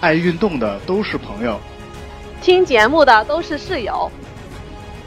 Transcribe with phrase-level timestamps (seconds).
[0.00, 1.60] 爱运动的都是朋友，
[2.40, 4.10] 听节目的都是室友。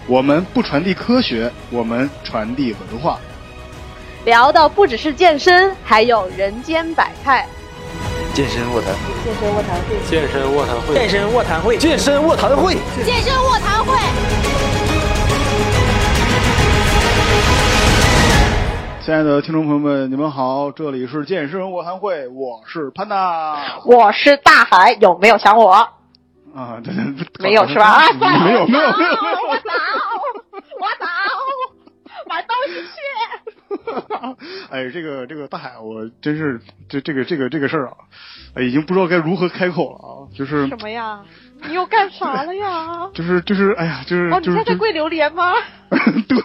[0.05, 3.17] 我们不传递科学，我们传递文化。
[4.23, 7.47] 聊的不只是健身，还有人间百态。
[8.35, 14.72] 健身卧谈会，健身卧谈会，健身卧谈会，健身卧谈会，健身卧谈会，健身卧谈会。
[19.03, 25.71] 亲爱的听众朋友们，你们好，这里是健身卧谈会，我是潘娜，我是大海，有没有想我？
[26.55, 27.99] 啊，对对对，没有是吧？
[28.15, 29.75] 没有没有没有，我走，
[30.79, 31.05] 我走，
[32.29, 32.91] 买东西去。
[34.71, 37.97] 哎，这个这个大海，我真是这这个这个这个事儿啊，
[38.55, 41.19] 哎，已经不知道该如何开口了啊，就是什么呀？
[41.67, 43.09] 你又干啥了呀？
[43.13, 45.51] 就是就是，哎呀，就是哦，你在在跪榴莲吗？
[45.89, 46.39] 对。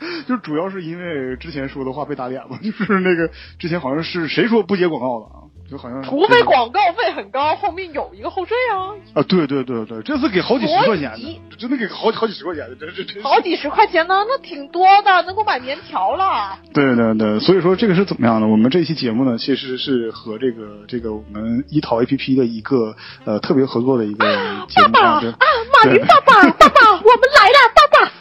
[0.28, 5.36] 就主要是因为之前说的话被打脸嘛，就是那个之前好像是谁说不接广告的啊，
[5.70, 8.94] 就好像除非广告费很高，后面有一个后缀啊。
[9.14, 13.22] 啊，对对对对，这次给好几十块钱的，真的给好好几十块钱的，这这这。
[13.22, 16.58] 好几十块钱呢，那挺多的，能够买棉条了。
[16.72, 18.46] 对对对，所以说这个是怎么样的？
[18.46, 24.24] 我们这期节目呢，其实是和这个这个我们一淘 A P P 的一个呃特别合作的一个
[24.68, 25.36] 节目啊，对啊，
[25.72, 28.12] 马云爸爸，爸爸，我们来了，爸爸。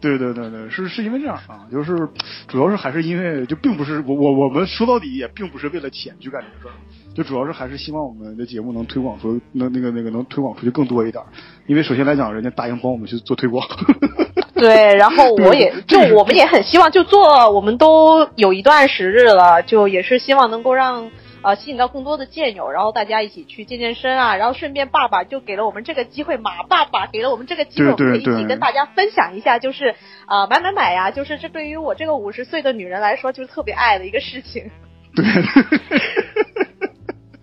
[0.00, 2.08] 对对对对，是是因为这样啊，就是
[2.48, 6.74] 主要是还是因为就并不是我我我们说到底也并不是为了钱去干这个事儿，
[7.14, 11.22] 就主要是还是希望我们的节目能推广出能那个那个能推广出去更多一点，
[11.66, 13.66] 因为首先来讲，人家答应帮我们去做推广。
[14.54, 21.10] 对，然后我也就我们也很希望就做，我们都有一段时日了，就也是希望能够让。
[21.42, 29.94] 呃，吸引到更多的健友，然后大家一起去健健身啊，然后顺便爸爸就给了我们这个机会，马爸爸给了我们这个机会，我们可以一起跟大家分享一下，就是
[30.26, 34.70] 啊、呃、买买买呀，就是这对于我这个五十岁的女人来说，就是特别爱的一个事情。
[35.14, 35.24] 对。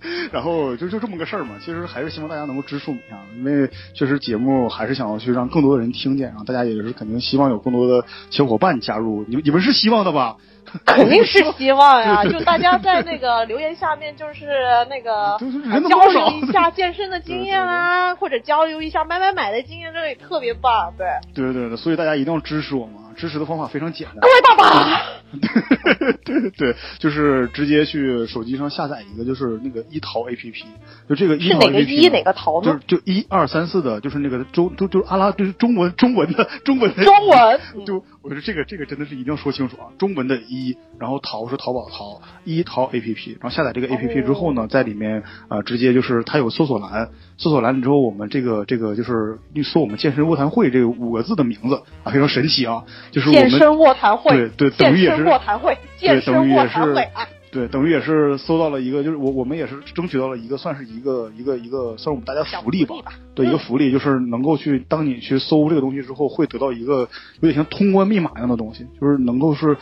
[0.32, 10.38] 然后就就这么个事儿嘛，其实还是希望大家能够支持我们一下，因为确实节目还是想要去让更多的人听见，然后大家也是肯定希望有更多的小伙伴加入，你你们是希望的吧？
[10.86, 14.46] 肯定是希望呀，就大家在那个留言下面，就是
[14.90, 15.38] 那个
[15.88, 20.94] 交流一下健身的经验啦，或者交流一下买买买的经验，这也特别棒。
[20.98, 24.18] 对，对对对，所以大家一定要支持我们，支持的方法非常简单。
[24.22, 25.02] 各位爸爸，
[26.24, 30.64] 对对对，就是直接去手机上下载一个，就是那个一淘 APP，
[31.10, 32.80] 就这个一淘 APP 是哪个一哪个淘呢？
[32.88, 40.78] 就就一二三四的，就是那个中就就阿拉就是中文中文的中文的中文，就我说这个这个真的是一定要说清楚啊，中文的一。
[41.00, 57.28] 然后淘是淘宝淘一淘 A P P，然后下载这个 A P P 之后呢，在里面啊、呃、直接就是它有搜索栏，搜索栏之后我们这个这个就是一搜我们健身卧谈会这五个字的名字啊，非常神奇啊，就是我们健身卧谈会，对对，等于也是卧谈会，健身卧谈会啊。
[57.52, 62.96] 对，等于也是搜到了一个，就是我我们也是争取到了一个，算是一个一个一个，算是我们大家福利吧。
[63.04, 67.08] 吧对，一个福利就是能够去，当你去搜这个东西之后，会得到一个
[67.40, 69.78] 有点像通关密码一样的东西，就是能够是。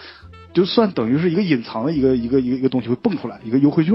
[0.53, 3.93] 就算等于是一个隐藏的一个一个一个一个东西会蹦出来，一个优惠券，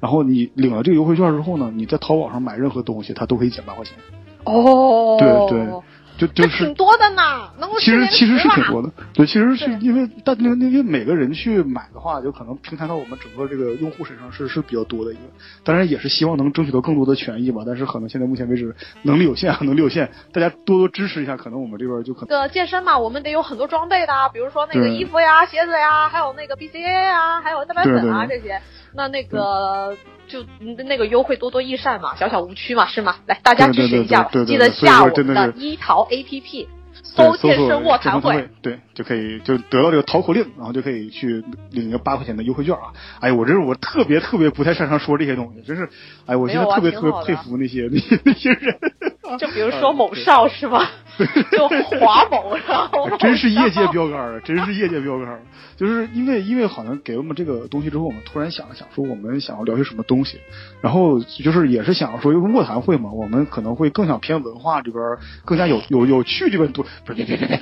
[0.00, 3.94] 然后你领了这个优惠券之后呢，你在淘宝上买任何东西，它都可以减八块钱。
[4.42, 5.72] 哦，对对，
[6.20, 15.22] 就就是挺多的呢，能够其实其实是挺多的，对，其实是因为但那那因为每个人去买的话，就可能平摊到我们整个这个用户身上是是比较多的一个，
[15.64, 22.28] 当然也是希望能争取到更多的权益吧，但是可能现在目前为止能力有限，能力有限，大家多多支持一下，可能我们这边就可能。
[22.28, 28.60] 这个健身嘛，我们得有很多装备的，比如说那个衣服呀、鞋子呀，还有那个 BCA 啊，还有蛋白粉啊这些。
[28.94, 29.96] 那那个
[30.28, 30.44] 就
[30.84, 33.16] 那个优惠多多益善嘛，小小无区嘛，是吗？
[33.26, 36.66] 来，大家支持一下吧，记得下我们的一淘 APP。
[37.02, 42.92] 搜健身卧谈会，对，就可以就得到这个淘口令，然后就可以去领一个八块钱的优惠券啊！
[43.20, 45.88] 哎，我这是我特别特别不太擅长说这些东西，真是，
[46.26, 48.78] 哎，我现在特别特别佩服那些那些那些人。
[49.38, 50.88] 就比如说某少 是吗？
[51.52, 51.68] 就
[51.98, 54.40] 华某，然后 真是业界标杆啊！
[54.44, 55.40] 真是业界标杆。
[55.76, 60.38] 就是因为因为好像给我们这个东西之后，我们突然想了想，说我们想要聊些什么东西，
[60.82, 65.02] 然后就是也是想要说，因为卧谈会嘛，我们可能会更想偏文化这边
[65.44, 66.84] 更加有有有趣这边多。
[67.04, 67.58] 不是别别别别，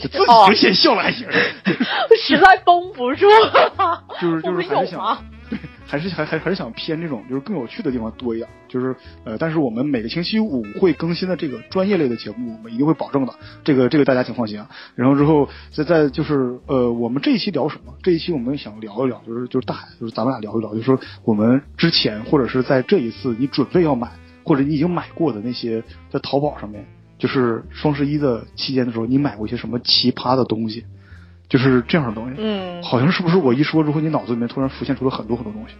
[0.00, 1.26] 自己就先笑了还行。
[2.16, 4.04] 实在绷不住了。
[4.20, 8.48] 就是就是还是想， 对，还是还还还是想偏这种就是更有趣的地方多一点。
[8.68, 8.94] 就是
[9.24, 13.34] 呃，但是我们每个星期五会更新的这个专业类的节目，我们一定会保证的。
[13.64, 14.70] 这个这个大家请放心啊。
[14.94, 17.92] 然后之后再再就是呃，我们这一期聊什么？
[18.02, 24.12] 这一期我们想聊一聊，就是就是大海，就是咱们俩聊一聊，就是说我们之前或者是在这一次你准备要买
[24.44, 26.86] 或者你已经买过的那些在淘宝上面。
[27.18, 30.86] 就是双十一的期间的时候，你买过一些什么奇葩的东西？
[31.50, 32.36] 就是这样的东西。
[32.38, 35.74] 嗯，好像是不是我一说之后，你脑子里面突然浮现出了很多很多东西？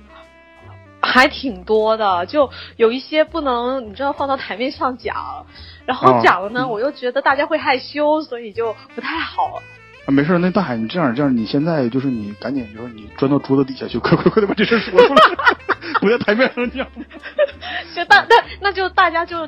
[1.03, 5.47] 还挺多的，就有一些不能你知道放到台面上讲，
[5.87, 9.63] 然后哦讲了呢，我又觉得大家会害羞，所以就不太好。
[10.07, 15.23] 啊，没事儿，那大海，你这样这样，你现在就是你赶紧就是你钻到桌子底下去，快快快的把这事儿说出来，
[16.01, 16.87] 不在台面上讲。
[17.95, 19.47] 就大那那就大家就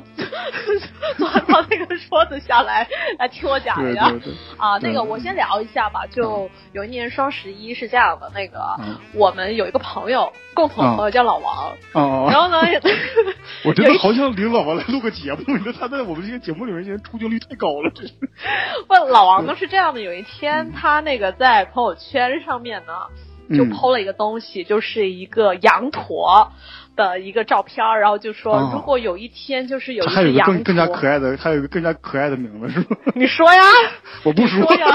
[1.17, 4.05] 坐到那个桌子下来来听我讲一下
[4.57, 4.77] 啊。
[4.81, 12.29] 那个嗯我先聊一下吧，就有一年双十一是这样的，那个嗯我们有一个朋友，共同朋友叫老王，啊啊！
[12.29, 12.61] 然后呢，
[13.65, 18.13] 我真的好想领老王来录个节目，你说他在我们这个节目里面现在出镜率太高了，真是。
[18.87, 22.93] 不，老王呢是这样的，有一天他那个在朋友圈上面呢，
[23.49, 26.51] 就剖了一个东西，就是一个羊驼
[26.95, 32.85] 的一个照片儿，然后就说哦如果有一天就是有一他还有只羊一个更更加，可爱的，还有一个更加可爱的名字是吗？
[33.15, 33.61] 你说呀，
[34.23, 34.87] 我不说说呀，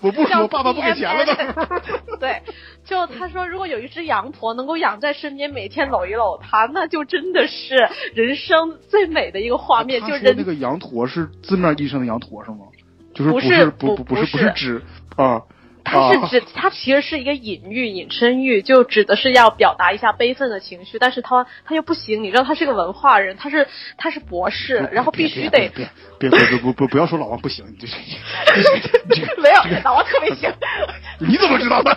[0.00, 2.16] 我不叫说，爸爸不给钱了都。
[2.18, 2.42] 对，
[2.84, 10.00] 就他说，如果有一只羊驼能够养在身边，每天搂一搂它，那就真的是人生最美的一个画面。
[10.02, 12.58] 就人他说那个羊驼是字面意义上的羊驼是吗？
[13.14, 14.82] 就是不是是不不不是不是不是指
[15.16, 15.40] 啊
[15.86, 25.88] 它是啊指，它其实是一个隐喻、引申喻，就指的是要表达一下悲愤的情绪，但是他他又不行，你知道他是个文化人，他是他是博士，然后必须得别别
[26.18, 27.94] 别别别不不不要说老王不行，你这这
[29.14, 30.52] 这没有老王特别行，
[31.20, 31.96] 你怎么知道的？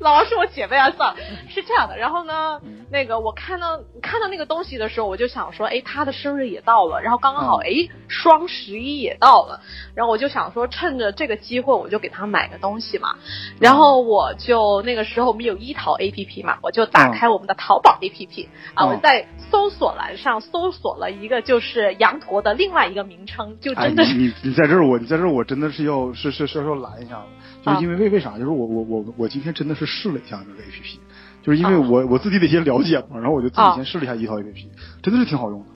[0.00, 1.16] 老王是我姐妹啊，算了，
[1.48, 1.96] 是这样的。
[1.96, 2.80] 然后呢，嗯。
[2.92, 7.64] 那个我看到看到那个东西的时候，我就想说，哎，他的生日也到了，然后刚刚好，嗯。
[7.64, 9.60] 哎，双十一也到了，
[9.94, 13.14] 然后我就想说，趁着这个机会，我就给他买个东西嘛。
[13.58, 18.88] 然后我就那个时候我们有一淘 A P P 嘛，我就打开我们的淘宝 A P P 啊，嗯。
[18.90, 27.26] 我在搜索栏上搜索了一个就是羊驼的另外一个名称，就哎，真的是、你你你在这儿，我你在这儿，我真的是要是是是要拦一下子，
[27.64, 28.32] 就是因为为为啥？
[28.38, 31.00] 就是我我我我今天真的是试了一下这个 A P P，
[31.42, 31.78] 就是因为啊。
[31.78, 33.74] 我我自己的一些了解嘛，然后我就自己啊。
[33.74, 34.70] 先试了一下一套 A P P，
[35.02, 35.66] 真的是挺好用的。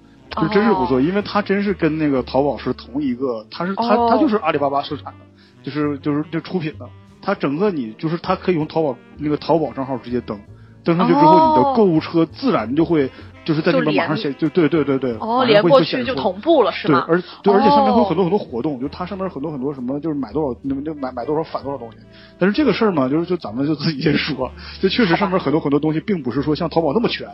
[0.42, 4.08] 就真是不错，因为它真是跟那个淘宝是同一个，它是它哦。
[4.10, 5.24] 它就是阿里巴巴生产的，
[5.62, 6.86] 就是就是就出品的，
[7.22, 10.38] 它整个你就是它可以用淘宝那个淘宝账号直接登，
[10.84, 13.10] 登上去之后，你的哦购物车自然就会
[13.46, 17.06] 就是在那边就连马上写，就对对对对，哦，连过去就同步了是对，吗？
[17.08, 21.98] 而对，而且上面会有哦很多很多活动，就它上面很多很多什么，就是买多少，那那买买多少返多少东西。
[22.40, 24.50] 但是这个事儿嘛，就是就咱们就自己先说，
[24.82, 27.28] 就确实上面很多很多东西，并不是说像淘宝那么全，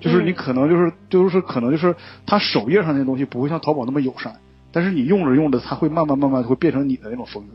[0.00, 1.94] 就是你嗯可能就是就是可能就是
[2.26, 4.34] 它首页上那些东西不会像淘宝那么友善，
[4.72, 7.54] 但是你用着用着，它会慢慢慢慢会变成你的那种风格。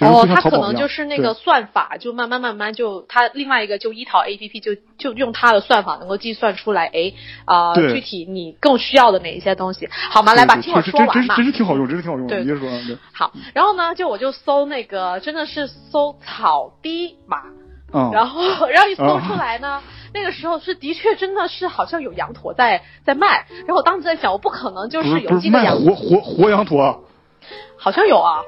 [0.00, 7.12] 就是哦，它可能就是那个算法，就慢慢慢慢就它另外一个就一淘 A P P 就就用它的算法能够计算出来，哎
[7.44, 10.32] 啊、对具体你更需要的哪一些东西，好吗？
[10.32, 11.36] 来吧，听我确实真真是说完嘛。
[11.36, 12.42] 真是挺好用，真是挺好用的。
[12.42, 12.68] 对说
[13.12, 17.42] 好，然后呢，就我就搜那个真的是搜草低马，
[17.92, 19.82] 嗯，然后然后一搜出来呢，
[20.14, 26.96] 那个时候是的确真的是好像有羊驼在在卖，然后我当时在想，我不可能就是有不是卖这个羊，活活活羊驼啊。
[27.76, 28.40] 好像有啊，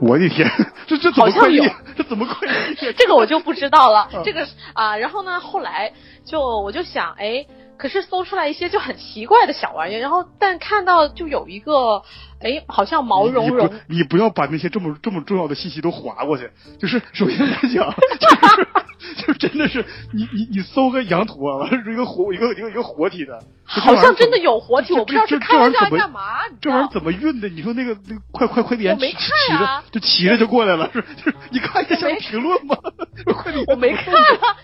[0.00, 0.48] 我的天，
[0.86, 1.64] 这这怎么好像有？
[1.96, 2.92] 这怎么快递？
[2.96, 4.22] 这个我就不知道了嗯。
[4.24, 5.92] 这个是啊、然后呢，后来
[6.24, 7.44] 就我就想，哎，
[7.76, 12.02] 可是搜出来一些就很奇怪的小玩意儿，然后但看到就有一个，
[12.40, 16.50] 哎，好像毛茸茸你不，你不要把那些这么这么重要的信息都划过去。
[16.78, 26.20] 就是首先来讲，就是就真的是你你你搜个羊驼，完了是一个活一个一个一个活体的，好像真的有活体，我不知道这是开玩笑干嘛，
[26.60, 27.48] 这玩意儿怎么运的？
[27.48, 29.18] 你说那个那个快快快递员我没骑
[29.48, 32.76] 看啊骑着就骑着就过来了，是就是你看一下评论吗？
[33.68, 34.56] 我没看啊。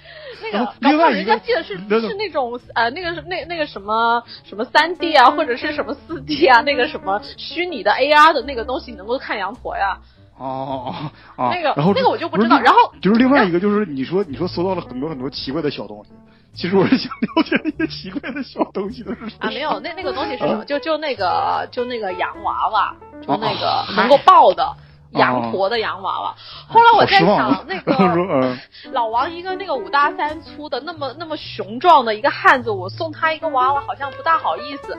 [0.42, 9.98] 那个另外一个人家记得是是那种呃，那个是那那个什么什么三 D 啊，或者是什么四 D 啊，那个什么虚拟的 AR 的那个东西，你能够看羊驼呀。
[10.38, 10.94] 哦哦
[11.36, 16.10] 哦啊，那个然后那个我就不知道然后就是另外一个就是你说你说搜到了很多很多奇怪的小东西，
[16.54, 20.58] 其实我是想了解那些奇怪的小东西的是什么啊，没有，那那个东西是什么？
[20.60, 22.94] 啊就就那个就那个洋娃娃，
[23.26, 24.76] 就那个啊能够抱的啊
[25.16, 26.34] 羊驼的洋娃娃。
[26.68, 28.58] 后来我在想那个 嗯
[28.92, 34.96] 老王一个那个五大三粗的那么那么雄壮的一个汉子，我送他一个娃娃好像不大好意思。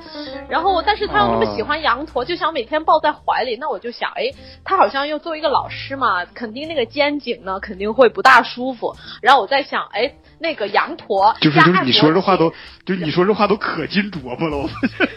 [0.50, 4.31] 然后但是他又那么喜欢羊驼，就想每天抱在怀里，那我就想，哎，
[4.63, 8.95] 他好像又作为一个老师嘛，肯定那个肩颈呢肯定会不大舒服。
[9.21, 12.51] 然后我在想，哎，那个羊驼就是就是你说这话都，
[12.86, 15.07] 就是你说这话都可金琢磨了，我发现。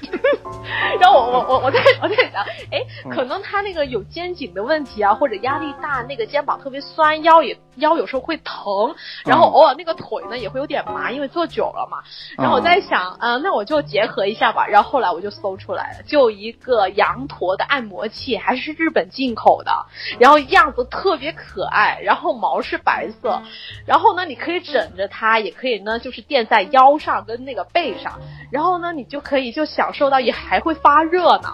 [1.00, 11.98] 然后我我我我在我在想，哎，嗯可能他那个有肩颈的问题啊，或者压力大，那个肩膀特别酸，腰也腰有时候会疼，然后嗯偶尔那个腿呢也会有点麻，因为坐久了嘛。
[12.36, 14.66] 然后我在想，嗯、那我就结合一下吧。
[14.66, 19.72] 然后后来我就搜出来了，就一个羊驼的按摩器，还是日本进口的，
[20.18, 23.42] 然后样子特别可爱，然后毛是白色，
[23.86, 31.48] 然后呢，你可以枕着它，也可以呢，就是垫在腰上跟那个背上，然后呢，你就可以就享受到，也还会发热呢。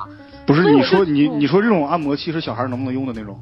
[0.47, 3.37] 不是你说你嗯你说这种按摩器是小孩能不能用的那种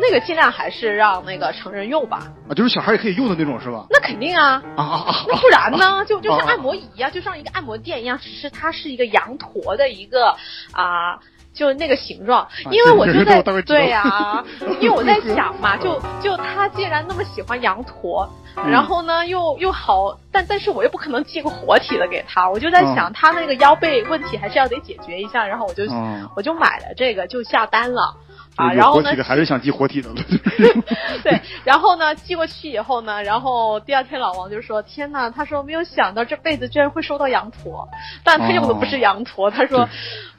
[0.00, 2.54] 那个尽量还是让那个成人用吧，啊？
[2.54, 3.84] 就是小孩也可以用的那种是吧？
[3.90, 4.62] 那肯定啊。
[4.76, 5.14] 啊啊啊！
[5.28, 6.04] 那不然呢？
[6.08, 10.34] 就就是哦按摩仪呀、就像一个按摩店一样，只是它是一个羊驼的一个
[10.72, 11.18] 啊。
[11.60, 14.42] 就那个形状，因为我就在对呀、
[14.80, 18.26] 因为我在想嘛，就就他既然那么喜欢羊驼，
[18.56, 28.14] 嗯然后呢又又好，但但是我又不可能寄个活体的给他，我就在嗯想他那个腰背问题还是要得解决一下，然后我就、嗯我就买了这个就下单了
[28.56, 30.16] 啊，然后呢活体的还 是想寄活体的了。
[31.22, 37.88] 对，然后呢，寄过去以后呢，然后第二天老王就说：“天呐，他说没有想到这辈子居然会收到羊驼，
[38.24, 39.88] 但他用的不是羊驼，他说，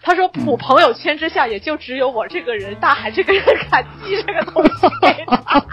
[0.02, 5.64] 他说普朋友圈之下也就只有我这个人，大海这个人敢寄这个东西给 他。”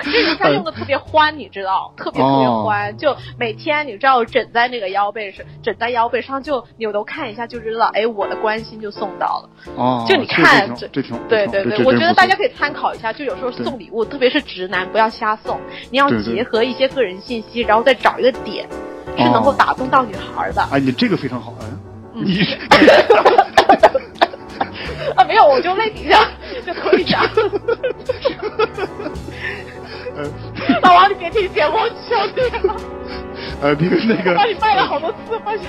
[0.00, 9.50] 可是人家用的特别欢，你知道，特别特别欢，就每天你知道枕在那个腰背上，枕在腰背上，就扭头看一下就知道，哎，我的关心就送到了。
[9.76, 18.66] 哦，就你看这这挺对对对，这这我觉得大家可以参考一下，就有时候送礼物，特别是直男，不要瞎送，你要结合一些个人信息，然后再找一个点，
[19.18, 20.62] 是能够哦打动到女孩的。
[20.72, 21.66] 哎，你这个非常好哎，
[22.14, 22.40] 嗯你
[25.16, 26.28] 啊，没有，我就类比一下，
[26.64, 27.22] 就可以讲。
[30.22, 32.76] 呃 老王，你别听节目，我求你了，
[33.62, 35.64] 呃那个那个把你卖了好多次，发现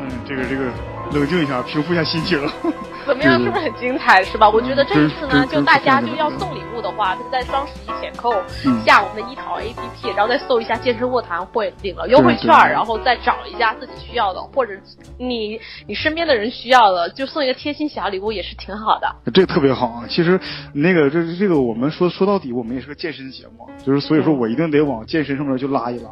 [0.00, 0.64] 嗯，这个这个
[1.12, 2.40] 冷静一下，平复一下心情。
[3.06, 3.38] 怎么样？
[3.38, 4.24] 是不是很精彩？
[4.24, 4.48] 是吧？
[4.48, 8.32] 我觉得这一次呢，就大家就要送礼物的话，就在双十一前扣
[8.64, 14.72] 嗯下我们的一淘 APP，然后再搜一下健身卧谈会，领了优惠券然后再找一下自己需要的，或者
[15.18, 19.14] 你你身边的人需要的，就送一个贴心小礼物也是挺好的。
[19.32, 20.04] 这个特别好啊！
[20.08, 20.40] 其实
[20.72, 26.10] 那个这这个我们说说到底，我们也是个健身节目，就是所以说我一定得往健身上面去拉一拉。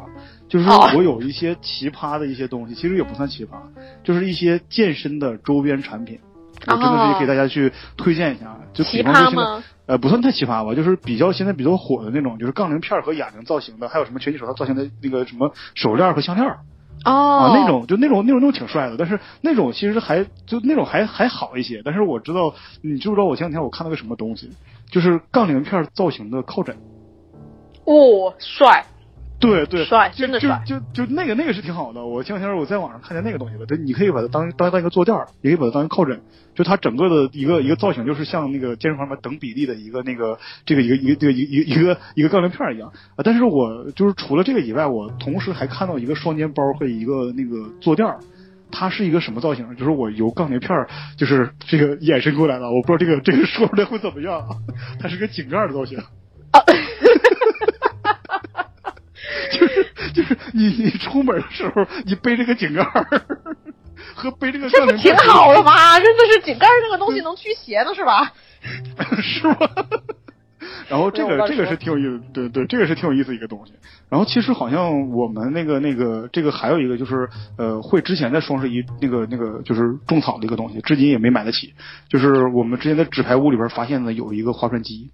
[0.53, 3.57] 就是我有一些奇葩的一些东西，其实也不算奇葩，
[4.03, 6.19] 就是一些健身的周边产品，
[6.67, 8.55] 我真的是给大家去推荐一下。
[8.71, 9.63] 就比奇方说现在？
[9.87, 16.59] 呃，不算太奇葩吧，就是比较现在比较火的那种，就是杠铃片儿和哑铃造型的，还有什么拳击手套造型的那个什么手链儿和项链儿。
[17.03, 17.11] 哦
[17.49, 21.81] 啊，那种就那种那种那种挺帅的，但是那种其实还就那种还还好一些。
[21.83, 24.51] 但是我知道，你知不知道我前两天我看到个什么东西，
[24.91, 26.77] 就是杠铃片造型的靠枕。
[27.85, 28.85] 哦，帅，
[29.43, 32.03] 对对，帅就就真的帅就就那个那个是挺好的。
[32.03, 36.21] 我前两天我在网上看见那个东西了，就你可以把它当当当一个坐垫儿，也可以把它当一个靠枕。
[36.55, 43.23] 就它整个的一个一个造型，就是像那个健身房里面等比例的一个那个这个一个一个这个一个一个一个一个杠铃片儿一样啊。
[43.23, 48.19] 但是我就是除了这个以外，我同时还看到一个双肩包和一个那个坐垫儿。
[48.75, 49.75] 它是一个什么造型？
[49.75, 52.65] 就是我由杠铃片儿，就是这个衍生过来的。
[52.71, 54.47] 我不知道这个这个说出来会怎么样啊？
[54.99, 55.99] 它是个井盖儿的造型。
[59.51, 63.05] 就是就是你你出门的时候，你背这个井盖儿，
[64.15, 65.99] 和背这个这不挺好的吗？
[65.99, 68.31] 真的是井盖这个东西能驱邪的是吧？
[69.21, 69.57] 是吗？
[70.87, 73.73] 然后这个这个是挺有意思，对对，这个是挺有意思一个东西。
[74.09, 81.73] 然后其实好像我们那个那个这个还有一个就是呃，会之前在双十一那个那个就是种草的一个东西，至今也没买得起。
[82.07, 85.11] 就是我们之前在纸牌屋里边发现的有一个划船机，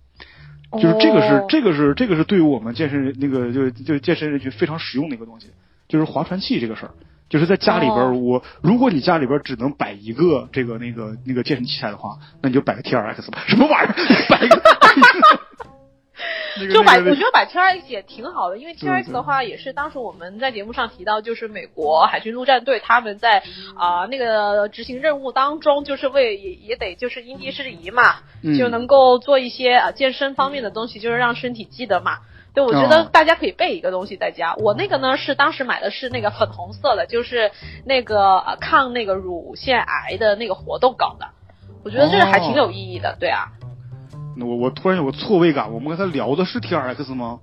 [0.73, 5.47] 就是这个是、哦这个是这个是对于我们健身人那个就就健身人群非常实用的一个东西，
[5.87, 6.91] 就是划船器这个事儿。
[7.29, 13.93] 就是在家里边儿，哦我如果你家里边儿只能摆一个这个那个那个健身器材的话，那你就摆个 T R X 吧，什么玩意儿？
[14.29, 14.59] 摆一个
[16.73, 23.43] 就摆，我觉得摆 T R X 也挺好的，因为 T R X 的话也是当时我们在节目上提到，就是美国海军陆战队他们在
[23.75, 32.19] 啊、那个执行任务当中，就是为也也得就是因地制宜嘛，嗯就能够做一些啊健身方面的东西，就是让身体记得嘛。
[32.51, 34.55] 对，我觉哦得大家可以备一个东西在家。
[34.55, 37.51] 我那个呢是当时买的是那个粉红色的，就是
[37.85, 41.27] 那个呃抗那个乳腺癌的那个活动搞的。
[41.83, 43.49] 我觉得这个还挺有意义的，对啊，
[44.41, 47.39] 我我突然有个错位感，我们跟他聊的是 T R X 吗？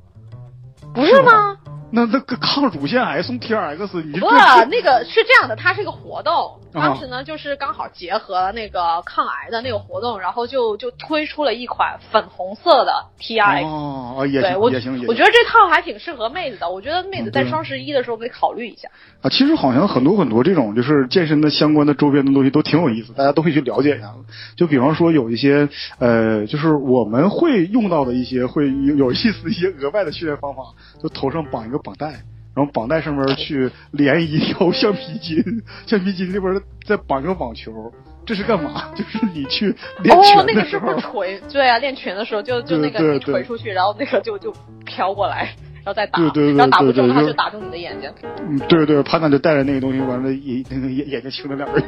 [0.95, 1.57] 不是吗？
[1.97, 4.27] 那那个抗乳腺癌送 T R X，你不，
[4.69, 13.65] 那个是这样的，它是一个活动，当时呢就是刚好结合了那个抗癌的那个活动，然后就就推出了一款粉红色的 T R X。
[13.65, 18.91] 哦，也行，我也行，我觉得这套还挺适合妹子的，我觉得妹子在双十一的时候可以考虑一下。
[19.23, 24.13] 啊，其实好像很多很多这种就是健身的相关的周边的东西都挺有意思，大家都可以去了解一下。
[24.55, 25.67] 就比方说有一些
[25.99, 30.63] 呃，就是我们会用到的一些会有有意思一些额外的训练方法，
[31.03, 32.25] 就头上绑一个绑带。
[32.57, 35.45] 然后绑带上面去连一条橡皮筋，
[35.87, 37.71] 橡皮筋那边再绑个网球，
[38.25, 38.85] 这是干嘛？
[38.97, 44.51] 就是你去练拳的时候，锤，对啊，练拳的时候就就那个你锤出去，然后那个就就
[44.87, 48.11] 飘过来，然后再打，对对对，然后打不中他就打中你的眼睛。
[48.41, 51.85] 嗯，对对，潘娜就带着那个东西，完了眼那个眼眼睛青了两个月，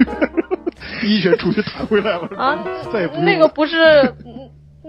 [1.02, 2.62] 一拳出去弹回来了啊，
[2.92, 4.14] 再也不那个不是。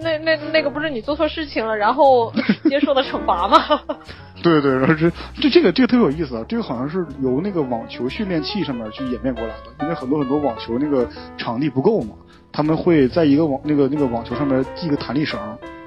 [0.01, 2.31] 那那那个不是你做错事情了，然后
[2.69, 3.57] 接受的惩罚吗？
[4.41, 6.45] 对对，然后这这这个这个特别有意思啊！
[6.47, 11.05] 这个好像是由那个网球训练器上面去演变过来的，因为很多很多网球那个
[11.37, 12.15] 场地不够嘛，
[12.49, 15.37] 他们会在一个网那个那个网球上面系个弹力绳，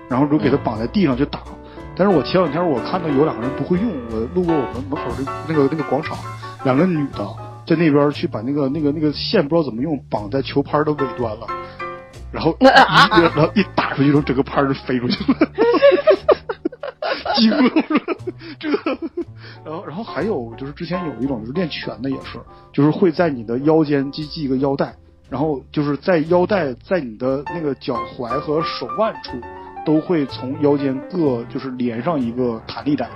[0.07, 1.41] 然后就给它绑在地上去打。
[1.97, 6.19] 但是我前两天我看到有两个人不会用，我路过我们门口的那个那个广场，
[6.65, 7.27] 两个女的
[7.67, 11.47] 在那边去把那个那个那个线不知道怎么用绑在球拍的尾端了。
[12.33, 15.39] 然后一然后一打出去，之后整个拍就飞出去了，
[17.37, 17.71] 惊了！
[18.59, 18.69] 这，
[19.65, 22.41] 然后然后还有就是之前有一种就是练拳的也是，
[22.73, 24.95] 就是会在你的腰间系系一个腰带，
[25.29, 29.41] 然后就是在腰带在你的那个脚踝和手腕处
[29.85, 33.11] 都会从腰间各就是连上一个弹力带，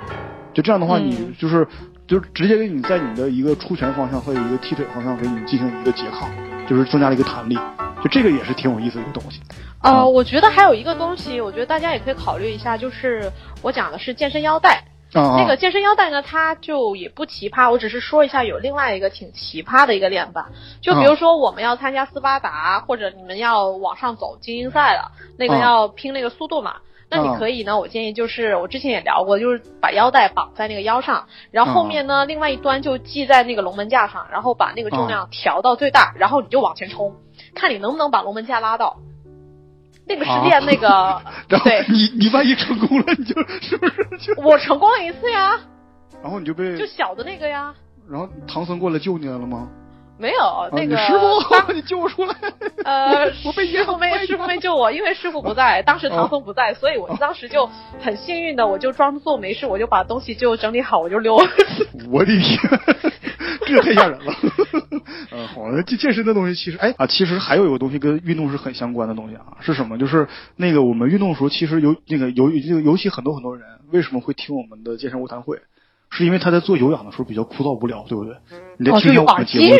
[0.52, 1.66] 就这样的话你就是
[2.06, 6.28] 就直接给你在你的一个出拳方向和一个踢腿方向给你进行一个拮抗，
[6.68, 7.58] 就是增加了一个弹力。
[8.02, 9.40] 就这个也是挺有意思的一个东西。
[9.82, 13.32] 呃，我觉得还有一个东西，我觉得大家也可以考虑一下，就是
[13.62, 14.84] 我讲的是健身腰带。
[15.14, 15.36] 啊。
[15.38, 20.50] 那个健身腰带呢，它就也不奇葩，我只是说一下有另外一个挺奇葩的一个练法。
[20.82, 26.76] 就比如说我们要参加斯巴达，或者你们要往上走精英赛了，那个要拼那个速度嘛。
[27.08, 37.14] 那你可以呢，我建议就是我之前也聊过，就是把腰带绑在那个腰上，然后后面呢，另外一端就系在那个龙门架上，然后把那个重量调到最大，然后你就往前冲。
[37.54, 38.96] 看你能不能把龙门架拉到，
[40.06, 40.88] 那个是练那个，
[41.48, 45.60] 然后，你你万一成功了，你就是不是就我成功了一次呀，
[46.22, 47.72] 然后你就被就小的那个呀，
[48.10, 49.68] 然后唐僧过来救你来了吗？
[50.18, 52.34] 没有，那个师傅，你救我出来。
[52.84, 57.68] 呃， 我被师傅没师傅没救我，因为师傅不在，当时唐僧不在，所以我当时就
[58.00, 61.36] 很幸运的，我就装作没事，我就把东西就整理好，我就溜。
[62.10, 62.58] 我的天，
[63.66, 64.32] 这太吓人了。
[65.32, 69.98] 嗯，好，健健身的东西其实，哎啊，其实还有一个东西跟运动是很相关的东西啊，是什么？
[69.98, 70.26] 就是
[70.56, 75.58] 那个我们运动的时候，其实有那个有尤尤其很多很多人为什么会听我们的健身无谈会？
[76.16, 78.34] 是因为他在做有氧的时候比较枯燥无聊，对不对？
[78.78, 79.76] 你在听我们节目，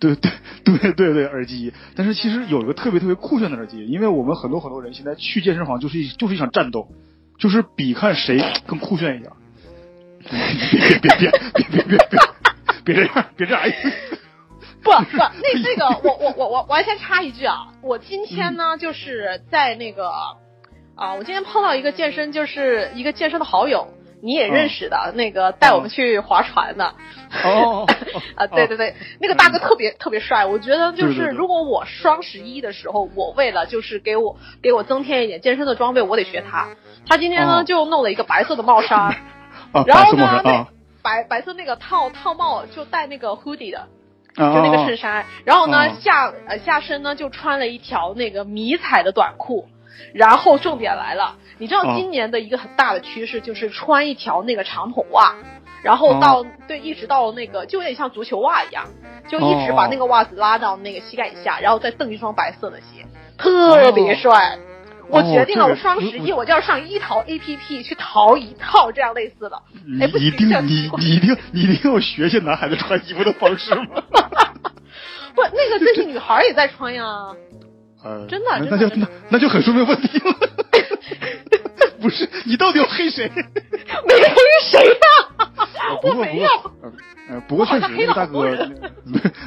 [0.00, 0.16] 对对
[0.64, 1.72] 对对对对，耳机。
[1.94, 6.88] 但是其实有一个特别特别酷炫的耳机，因为我们很多很多人现在去健身房就是一就是一场战斗，
[7.38, 9.30] 就是比看谁更酷炫一点。
[10.28, 11.98] 别别别别别别别
[12.84, 13.62] 别别这样，别这样！
[14.82, 15.30] 不不，那
[15.62, 20.08] 那个我我我我我先插一句啊，我今天呢就是在那个
[20.96, 23.86] 啊，我今天碰到一个健身，就是一个健身的好友。
[24.22, 26.94] 你也认识的那个带我们去划船的，
[27.44, 27.86] 哦，
[28.36, 36.68] 啊，对对对，那个大哥特别特别帅，我觉得就是如果我双十一的时候，我为了就是给我给我增添一点健身的装备，我得学他。
[37.06, 39.14] 他今天呢就弄了一个白色的帽衫，
[39.86, 40.66] 然后呢那
[41.02, 43.86] 白白色那个套套帽就戴那个 hoodie 的，
[44.36, 49.68] 就那个衬衫，然后呢下呃下身呢就穿了一条那个迷彩的短裤。
[50.14, 55.34] 然后重点来了，你知道今年的一个很大的趋势就是穿一条那个长筒袜，
[55.82, 58.84] 然后到对一直到那个就有点像足球袜一样，
[59.28, 63.06] 就一直把那个袜子拉到那个膝盖以下，然后再蹬一双白色的鞋，
[63.36, 64.58] 特别帅。
[65.10, 69.62] 我决定了，我双十一我就要上一淘 A P P 去淘一套这样类似的。
[70.02, 73.86] 哎，不一定你你一定你一定要学学男孩子穿衣服的方式吗？
[75.34, 77.04] 不，那个最近女孩也在穿呀。
[78.08, 80.34] 呃，真的，那就那那就很说明问题了。
[82.00, 83.28] 不是，你到底要黑谁？
[84.08, 84.34] 没黑
[84.70, 84.96] 谁呀？
[86.02, 86.48] 我没有。
[87.28, 88.56] 呃， 不过确实那个大哥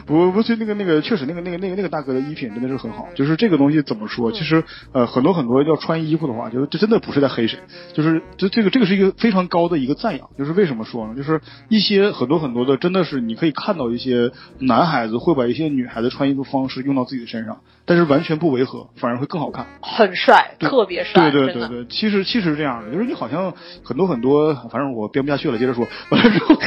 [0.05, 3.07] 不不不，就那个那个确实那个那个那个那个大哥的衣品真的是很好。
[3.15, 4.31] 就是这个东西怎么说？
[4.31, 4.63] 其实
[4.93, 7.59] 呃很多很多要穿衣服的话，就是这真的不是在黑谁，
[7.93, 10.29] 就是这这个这个是一个非常高的一个赞扬。
[10.37, 11.15] 就是为什么说呢？
[11.15, 19.65] 就是一些很多很多的真的是你可以看到一些男孩子会把一些女孩子穿衣服方式用到自己的身上，但是完全不违和，反而会更好看。
[19.81, 25.87] 很帅，特别帅，对对对对，其实其实是这样的，就是你好像很多很多，反正我编不下去了，接着说。
[26.09, 26.61] 完了之后，好吧，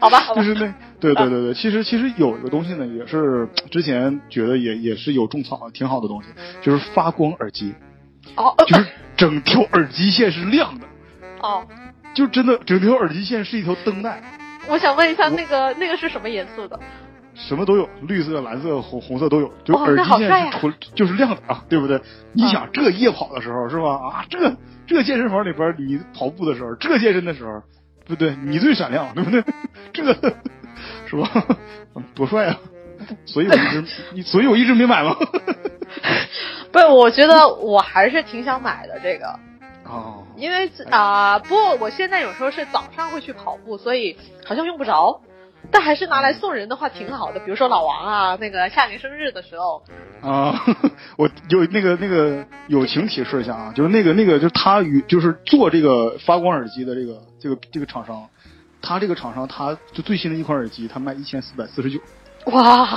[0.00, 6.28] 好吧就，是那，对对对对， 其实其实有一个东西呢，也是之前觉得也也是有种草挺好的东西，
[6.62, 7.74] 就是发光耳机，
[8.36, 8.86] 哦就是
[9.16, 10.86] 整条耳机线是亮的，
[11.40, 11.64] 哦，
[12.14, 14.22] 就真的整条耳机线是一条灯带，
[14.68, 16.80] 我想问一下，那个那个是什么颜色的？
[17.34, 22.00] 什么都有，绿色、蓝色、红红色都有，就哦耳机线是纯就是亮的啊，对不对？
[22.32, 23.94] 你想这夜跑的时候是吧？
[23.94, 24.52] 啊，这
[24.86, 27.62] 这健身房里边你跑步的时候，这健身的时候，
[28.16, 28.36] 对不对？
[28.44, 29.42] 你最闪亮，对不对？
[29.92, 30.14] 这个
[31.06, 31.30] 是吧？
[31.94, 32.58] 嗯 多帅啊！
[33.24, 35.16] 所以我一直你， 所以我一直没买嘛。
[36.72, 39.38] 不是，我觉得我还是挺想买的这个，
[39.84, 45.20] 哦，因为啊、不过我现在有时候是早上会去跑步，所以好像用不着。
[45.70, 49.82] 但还是拿来送人的话挺好的，比如说老王啊，那个下年生日的时候，
[50.22, 50.64] 啊，
[51.16, 58.28] 我有那个那个友情提示一下啊，就是那个那个就是他与就是做这个发光耳机的这个这个这个厂商，
[58.82, 61.98] 他这个厂商他就最新的一款耳机，他卖一千四百四十九。
[62.46, 62.88] 哇，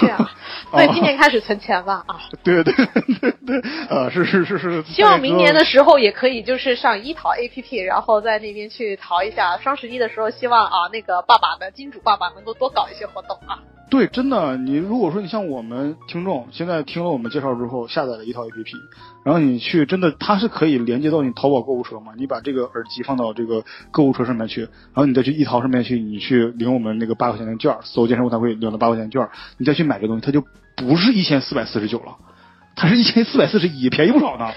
[0.00, 0.16] 这样，
[0.70, 2.20] 所以哦今年开始存钱吧啊！
[2.44, 3.58] 对对对对，
[3.90, 4.80] 啊，是是是是。
[4.86, 9.58] 希望明年的时候也可以，就是上一淘 APP，然后在那边去淘一下。
[9.58, 13.58] 双十一的时候，希望啊，那个爸爸的金主爸爸能够多搞一些活动啊。
[13.88, 18.72] 对，真的，你如果说你像我们听众，现在听了我们介绍之后，下载了一套 APP，
[19.24, 22.12] 然后你去，真的它是可以连接到你淘宝购物车嘛？
[22.16, 30.42] 你把这个耳机放到这个购物车上面去，然后你再去一淘上面去，你去领我们那个八块钱的券，搜健身舞台会领了八块钱的券，你再去买这东西，它就
[30.76, 32.16] 不是一千四百四十九了，
[32.74, 34.50] 它是一千四百四十一，便宜不少呢。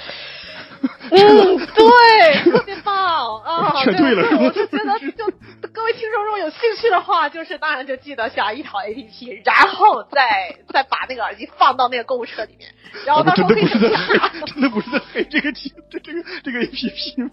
[1.12, 3.84] 嗯，对， 特别棒啊！
[3.84, 5.26] 全对了对我就觉得，就
[5.74, 12.70] 各位听众如果有兴趣的话，就是当然就记得下一淘 APP，然后再再把那个耳机放到那个购物车里面，
[13.06, 17.30] 然后到时候可以真的不是在黑，真的不是在黑这个机这这个这个 A P P 吗？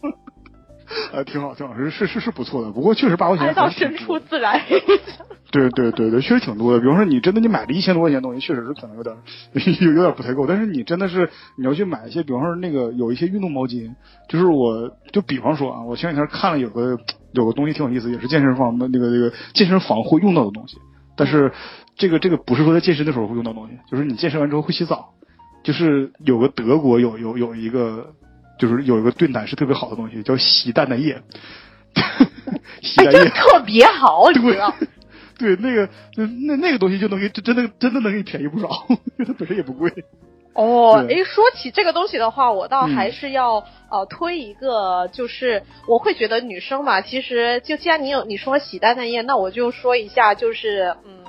[1.12, 2.70] 啊，挺好，挺好，是是是是不错的。
[2.70, 4.60] 不过确实八块钱爱到深处自然。
[5.52, 6.80] 对对对对，确实挺多的。
[6.80, 9.14] 比方说，你真的你买了一千多块钱的东西，确实是可能有点
[9.80, 10.46] 有有点不太够。
[10.46, 13.94] 但是你真的是你要去买一些，比方说那个有一些运动毛巾，
[14.28, 16.98] 就是我就比方说啊，我前两天看了有个
[17.32, 20.78] 有个东西挺有意思，也是健身房的那个那个健身房会用到的东西，
[21.16, 21.52] 但是
[21.96, 25.14] 这个这个不是说在健身的时候会用到的东西，就是你健身完之后会洗澡，
[25.62, 28.12] 就是有个德国有有有一个
[28.58, 31.20] 就是有一个对奶是特别好的东西，叫洗蛋 蛋液。
[32.82, 34.72] 洗哎，蛋液，这特别好，你知道？
[35.38, 39.92] 对，那个那那那个东西就能给真的真的能给你便宜不少，因为它本身也不贵。
[40.54, 51.25] 哦，对诶，说起这个东西的话，我倒嗯还是要、呃推一个，就是我会觉得女生嘛，其实就既然你有你说洗蛋蛋液，那我就说一下，就是嗯，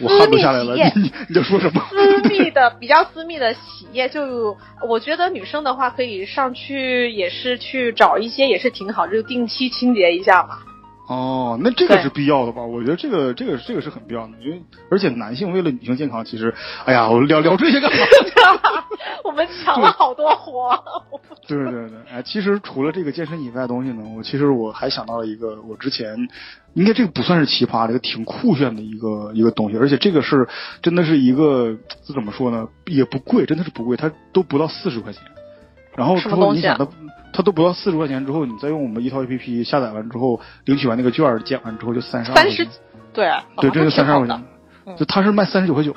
[0.00, 0.74] 我汗私密都下来了。
[0.74, 0.82] 你
[1.28, 1.82] 你在说什么？
[1.90, 4.56] 私密的比较私密的洗液，就
[4.86, 10.58] 我觉得女生的话可以上去也是去找一些也是挺好，就定期清洁一下嘛。
[11.08, 12.62] 哦，那这个是必要的吧？
[12.62, 17.98] 我觉得这个这个这个是很必要的，因为而且男性为了女性健康，其实，哎呀，我聊聊这些干嘛？
[19.24, 20.78] 我们抢了好多活。
[21.46, 26.28] 对对对，哎，其实除了这个健身以外的东西呢，我其实我还想到了一个，我之前
[26.74, 30.46] 应该这个不算是奇葩，这个挺酷炫的一个一个东西，而且这个是
[30.82, 31.74] 真的是一个
[32.06, 35.22] 这怎么说呢，也不贵，真的是不贵，它都不到四十块钱。
[35.96, 36.86] 然后之后你想它
[37.38, 42.66] 它都不到四十块钱之后，你再用我们一套 A P P 下载完之后，领取完那个券儿减完之后就三十二三十，
[43.12, 44.44] 对，对，这个个三十二块钱，
[44.86, 45.94] 嗯就它是卖三十九块九。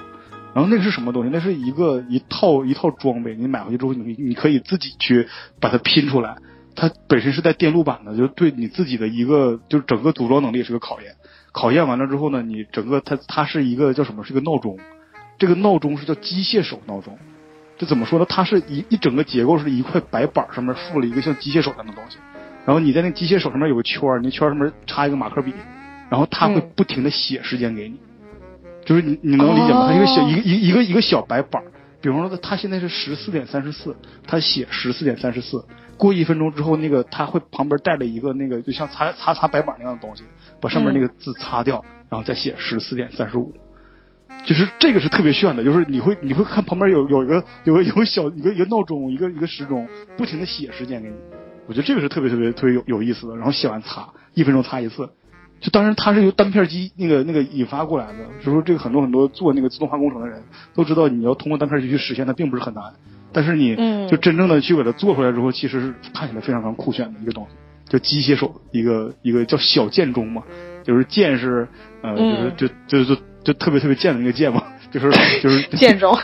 [0.53, 1.31] 然后那个是什么东西？
[1.33, 5.27] 那是一个一套一套装备，你买回去之后，你你可以自己去
[5.59, 6.35] 把它拼出来。
[6.75, 11.15] 它本身是带电路板的，就对你自己的一个就是整个组装能力也是个考验。
[11.51, 14.23] 考验完了之后呢，你整个它它是一个叫什么？
[14.23, 14.77] 是个闹钟。
[15.39, 17.17] 这个闹钟是叫机械手闹钟。
[17.81, 18.25] 这怎么说呢？
[18.29, 22.19] 它是一一整个结构是一块白板上面附了一个像机械手一样的东西，
[22.63, 25.51] 然后你在那机械手上面有个圈儿，你圈儿上面插一个马克笔，
[26.07, 27.97] 然后它会嗯不停的写时间给你。
[28.85, 29.87] 就是你你能理解吗？
[29.89, 31.65] 它一个小哦一个一个一个一个小白板儿，
[32.01, 33.95] 比方说它现在是十四点三十四，
[34.27, 35.65] 它写十四点三十四，
[35.97, 40.23] 过一分钟之后，那个它会旁边带了一个那个就像擦擦擦白板那样的东西，
[40.61, 43.51] 把上面那个字擦掉，然后再写十四点三十五。
[44.45, 51.15] 就是这个是特别炫的，就是你会你会看旁边有有一个有个有个小一个一个闹钟，一个一个时钟，不停的写时间给你。
[51.67, 53.35] 我觉得这个是特别特别特别有有意思的。
[53.35, 55.07] 然后写完擦，一分钟擦一次，
[55.59, 60.41] 就当然它是由单片机那个那个引发过来的，所以说这个很多很多做那个自动化工程的人
[60.73, 62.83] 都知道，你要通过单片机去实现它并不是很难，
[63.31, 67.55] 但是你嗯就真正的去给它做出来之后，其实是看起来非常非常酷炫的一个东西，
[67.91, 70.41] 叫机械手一个一个叫小剑钟嘛，
[70.83, 71.67] 就是剑是
[72.01, 75.09] 呃就是嗯就就就就特别特别贱的那个贱嘛， 就是
[75.41, 76.15] 就 是贱中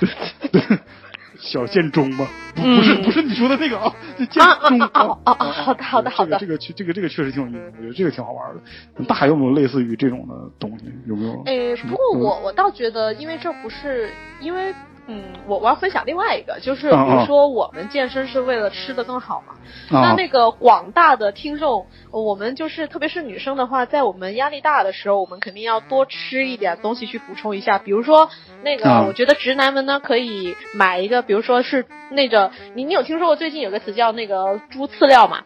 [0.52, 0.62] 对，
[1.40, 4.80] 小贱中嘛，不是不是你说的那个啊，这剑啊啊钟
[5.24, 9.04] 啊好的好的好的这个这个这个这个确实挺有意思，我觉得这个挺好玩的。
[9.06, 10.86] 大海有没有类似于这种的东西？
[11.08, 11.44] 有没有？
[11.46, 14.10] 诶，不过我我倒觉得，因为这不是
[14.42, 14.74] 因为。
[15.08, 19.56] 嗯，我我要分享另外一个，就是比如说我们健身是为了吃的更好嘛。
[19.90, 27.80] 那啊那个广大的听众，我们就是特别是女生的话，在我们压力大的时候，我们肯定要多吃一点东西去补充一下。
[27.80, 28.30] 比如说
[28.64, 35.44] 那个，啊我觉得直男们呢可以买一个，比如说是那个，你你有听说过最近有个词叫那个猪饲料吗？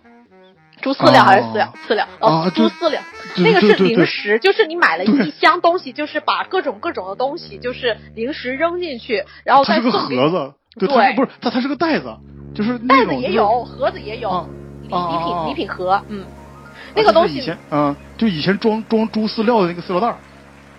[0.82, 1.74] 猪饲料还是饲料？
[1.88, 3.00] 饲料啊哦，猪饲料。
[3.36, 12.16] 对那个是零食，就是你买了一箱东西，就是把各种各种的东西，就是零食扔进去，然后它是个再送盒子，对，对它是不是它它是个袋子，
[12.56, 14.48] 就是袋子也有，盒子也有啊，
[14.82, 16.26] 礼礼品礼品盒，嗯，
[16.96, 20.18] 那啊个东西嗯，就以前装装猪饲料的那个塑料袋儿。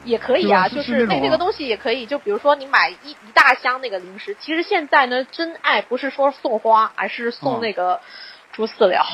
[0.05, 8.01] 也可以啊，就是是那个东西也可以，就比如说你买一一大箱那个零食，其实现在呢，真爱不是说送花，而是啊送那个
[8.53, 9.07] 猪饲料，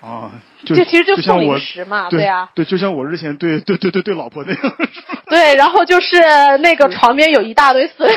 [0.00, 0.30] 啊，
[0.64, 4.76] 就这其实就送零就像我食嘛，对啊，对，就像我之前对对对对对老婆那样，
[5.28, 6.16] 对，然后就是
[6.60, 8.16] 那个床边有一大堆饲料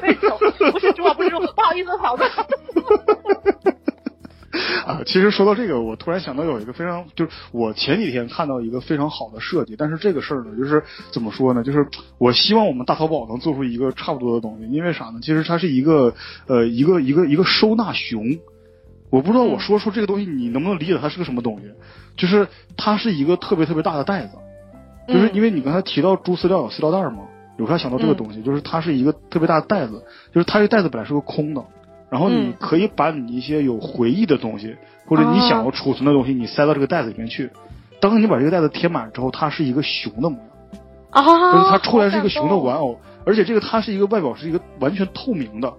[0.00, 0.38] 那种，
[0.72, 2.24] 不是猪啊，不是猪，不好意思，嫂子。
[4.86, 11.62] 啊，其实说到这个，我突然想到有一个非常，就是我前几天看到一个非常好的设计，但是这个事儿呢，就是怎么说呢？
[11.62, 11.86] 就是
[12.18, 15.20] 我希望我们大淘宝能做出一个差不多的东西，因为啥呢？
[15.22, 16.14] 其实它是一个
[16.48, 18.24] 呃一个一个一个收纳熊，
[19.12, 21.70] 我不知道我说出这个东西你能不能理解它是个什么东西，
[22.16, 22.48] 就是
[22.78, 24.38] 它是一个特别特别大的袋子，
[25.06, 27.24] 就是因为你刚才提到猪饲料有饲料袋嘛，
[27.58, 31.62] 有啥想到这个东西，就是它是一个特别大的袋子，就是它这袋子本来是个空的。
[32.10, 37.50] 然后你嗯可以把你一些有回忆的东西，或者你想要储存的东西，你塞到这个袋子里面去。
[38.00, 40.48] 当你把这个袋子填满之后，它是一个熊的模样，
[41.10, 42.76] 啊，就是它出来是一个熊的玩。
[42.76, 45.72] 偶，而且这个它是一个外表是一个完全透明的，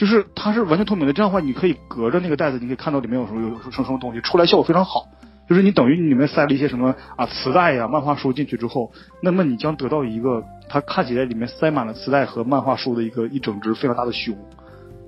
[0.00, 1.12] 就是它是完全透明的。
[1.12, 5.06] 这样的话，你可以隔着那个袋子，你可以看到里面有什么有什么什么东西，出来效果非常好。
[5.46, 14.34] 就是你等于你里面塞了一些什么啊磁带呀、漫画书进去之后，那么你将得到一个它看起来里面塞满了磁带和漫画书的一个一整只非常大的熊。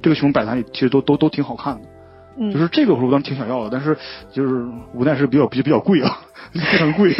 [0.02, 1.88] 这个熊摆摊里其实都都都挺好看的。
[2.36, 3.96] 嗯，就是这个我当时挺想要的，但是
[4.30, 6.18] 就是无奈是比较比比较贵啊，
[6.52, 7.14] 非常贵，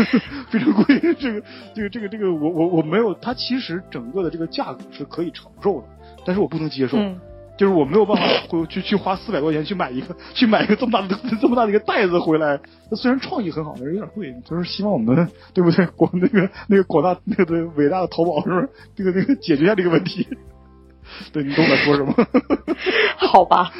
[0.50, 0.98] 非常贵。
[1.18, 1.42] 这个
[1.74, 5.86] 这个这个这个我我我没有，它其实整个的这个价格是可以承受的，
[6.26, 7.20] 但是我不能接受，嗯
[7.62, 12.58] 就是我没有办法会 去去花四百块钱去买一个去买一个这么大的这么大的一个袋子回来。
[12.90, 14.34] 那虽然创意很好，但是有点贵。
[14.44, 15.14] 就是希望我们
[15.54, 15.86] 对不对？
[15.94, 20.26] 广那个那个广大那个伟大的淘宝是不是这个这个解决一下这个问题？
[21.32, 22.14] 对你懂我在说什么？
[23.16, 23.72] 好吧，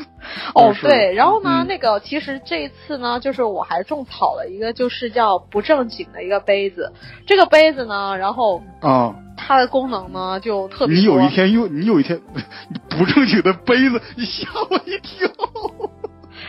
[0.55, 6.93] 哦对，然后呢，嗯那个其实这一次呢，就是我还种草了一个，就是叫不正经的一个杯子。
[7.27, 9.15] 这个杯子呢，然后啊。
[9.45, 12.21] 它的功能呢就特别你有一天用你有一天
[12.69, 15.27] 你 不正经的杯子，你吓我一跳。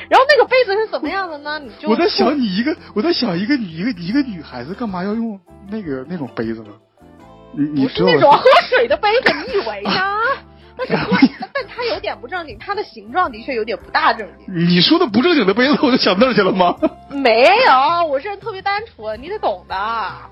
[0.10, 1.58] 然后那个杯子是怎么样的呢？
[1.58, 5.40] 你就我在想你一个，我在想一个你一个一个女孩子干嘛要用
[5.72, 6.70] 那个那种杯子呢？
[7.54, 9.92] 你你不是那种喝水的杯子，你以为呢？
[10.78, 11.18] 但是喝，
[11.54, 14.68] 但它有点不正经，它的形状的确有点不大正经。
[14.68, 16.76] 你说的不正经的杯子，我就想那儿去了吗？
[17.10, 19.76] 没有，我这人特别单纯，你得懂的。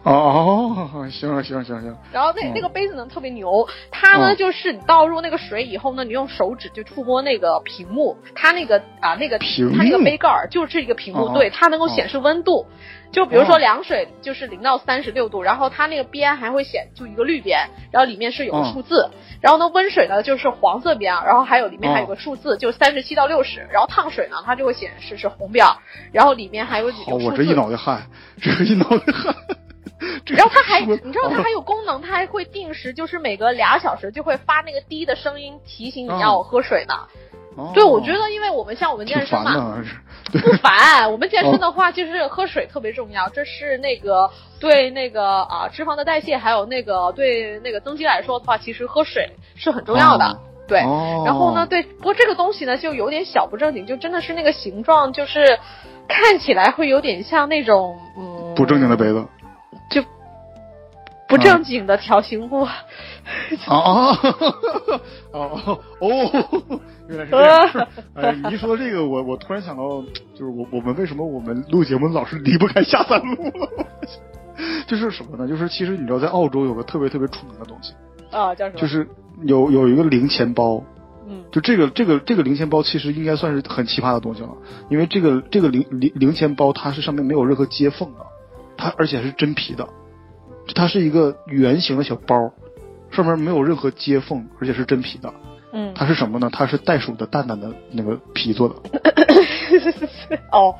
[0.04, 12.66] 哦哦，行行行行，然后那嗯那个杯子呢特别牛，它呢嗯就是你倒入那个水以后呢，你用手指就触摸那个屏幕，它那个啊那个屏它那个杯盖儿就是一个屏幕，哦对，它能够显示温度。
[13.12, 19.10] 就比如说哦凉水就是零到三十六度，然后它那个边还会显就一个绿边，然后里面是有数字，
[19.42, 25.78] 然后呢温水呢就是黄色边，然后还有里面还有哦个数字，就三十七到六十，然后烫水呢它就会显示是红边儿，
[26.12, 27.52] 然后里面还有几个数我这一。
[27.54, 28.10] 脑袋汗，
[28.42, 29.36] 这一脑袋汗。
[30.26, 36.96] 这然后它还，你知道它还有功能，它还会定时，就是每隔俩小时就会发那个滴的声音提醒你要我喝水呢。
[37.56, 39.78] 哦对，我觉得因为我们像我们健身嘛，
[40.32, 41.12] 不烦。
[41.12, 50.26] 我们健身的话，就是喝水特别重要，这是那个对那个啊脂肪的代谢，还有那个对那个增肌来说的话，其实喝水是很重要的。
[50.26, 55.60] 哦对，哦然后呢，对，不过这个东西呢就有点小不正经，就真的是那个形状，就是
[56.08, 59.26] 看起来会有点像那种嗯不正经的杯子。
[61.32, 62.62] 就不正经的条形物。
[62.62, 62.74] 啊
[63.68, 64.20] 啊
[65.32, 67.88] 哦哦，原来是这样。
[68.16, 70.02] 哎，你一说到这个，我我突然想到，
[70.34, 73.36] 就是我我们为什么我们录节目老是离不开下三路？
[74.88, 75.48] 就是什么呢？
[75.48, 77.94] 就是其实你知道，在澳洲有个特别特别出名的东西，
[78.32, 78.80] 啊，叫什么？
[78.80, 79.08] 就是
[79.44, 80.84] 有有一个零钱包，
[81.28, 84.50] 嗯就这个这个这个零钱包其实应该算是很奇葩的东西了，
[84.90, 88.26] 因为这个这个零零零钱包它是上面没有任何接缝的，
[88.78, 89.88] 它而且是真皮的，
[90.76, 92.52] 它是一个圆形的小包，
[93.12, 95.34] 上面没有任何接缝，而且是真皮的。
[95.74, 96.50] 嗯，它是什么呢？
[96.52, 98.76] 它是袋鼠的蛋蛋的那个皮做的，
[100.52, 100.76] 哦，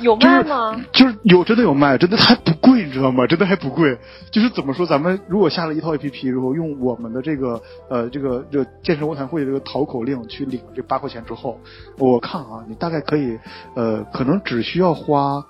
[0.00, 0.78] 有卖吗？
[0.92, 3.26] 就是有真的有卖，真的还不贵，你知道吗？
[3.26, 3.98] 真的还不贵。
[4.30, 7.58] 就是怎么说，咱们如果下了一套 A P P 之后，用我们的这个
[7.88, 11.58] 呃这个这个健身卧谈会的这个淘口令去领这八块钱之后，
[11.96, 13.38] 我看啊，你大概可以
[13.74, 15.42] 呃可能只需要花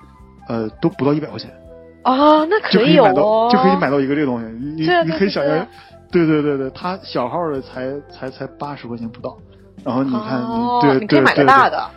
[0.49, 1.51] 呃都不到一百块钱，
[2.07, 4.47] 啊，那可以有就可以买到、哦，就可以买到一个这个东西。
[4.47, 5.67] 你你可以想象，
[6.13, 9.37] 对对对对，它小号的才才才八十块钱不到，
[9.85, 11.91] 然后你看哦你对你可以买对对对个大的，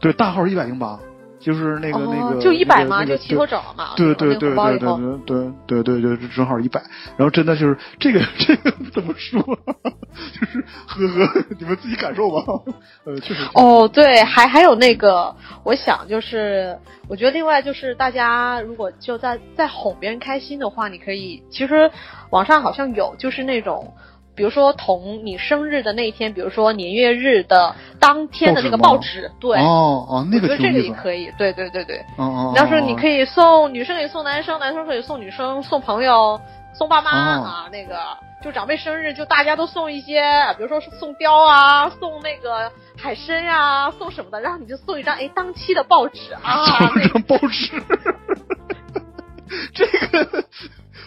[0.00, 0.98] 对，大号一百零八，
[1.42, 3.00] 就是那个、那个哦就一百嘛？
[3.00, 3.90] 那个就齐头整了嘛。
[3.96, 4.78] 对对那个对对对
[5.26, 6.80] 对对对对对，正好一百。
[7.16, 9.40] 然后真的就是这个 这个怎么说？
[9.42, 12.44] 就是呵呵，你们自己感受吧。
[13.04, 13.42] 呃，确实。
[13.54, 16.78] 哦，对，还还有那个，我想就是，
[17.08, 21.90] 我觉得另外就是大家如果就在在哄别人开心的话，你可以，其实
[22.30, 23.92] 网上好像有，就是那种。
[24.34, 30.80] 比如说，同你生日的那一天，比如说年月日的当天的那个报报纸，对，哦哦，那我觉得这个。
[30.80, 31.98] 也可以，对对对对。
[32.16, 32.52] 哦哦。
[32.56, 33.22] 到时候你可以。
[33.24, 36.40] 送女生可以送男生，男生可以送女生，送朋友，
[36.74, 37.68] 送爸妈、哦啊。
[37.70, 37.96] 那个
[38.42, 40.22] 就长辈生日，就大家都送一些，
[40.56, 47.82] 比如说是送貂啊， 送那个海参呀、送什么的，然后你就送一张哎当期的报纸啊，送那一张 报纸。
[49.72, 50.44] 这个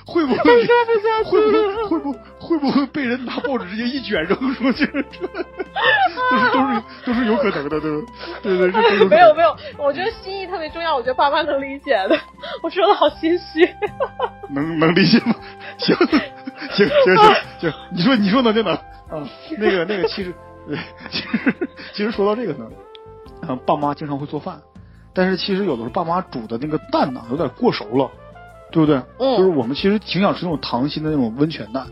[0.05, 0.37] 会不会
[1.25, 4.85] 会不会会不会不会被人拿报纸直接一卷扔出去？
[6.31, 8.07] 都是都是都是有可能的，对吧？
[8.41, 12.17] 对对， 这都有可能没有没有，我觉得心意特别重要，我觉得爸妈能理解的。
[12.61, 13.67] 我说的好心虚。
[14.49, 15.35] 能能理解吗？
[15.77, 16.07] 行行
[16.71, 17.15] 行行
[17.59, 19.27] 行，你说你说能就能啊。
[19.57, 20.33] 那个那个，其实
[20.67, 20.77] 对，
[21.09, 22.69] 其实其实说到这个呢，
[23.47, 24.61] 啊，爸妈经常会做饭，
[25.13, 28.09] 但是其实有的时候爸妈煮的那个蛋呢有点过熟了，
[28.75, 29.01] 对不对？
[29.19, 31.87] 嗯就是我们其实挺想吃那种溏心的那种温泉蛋。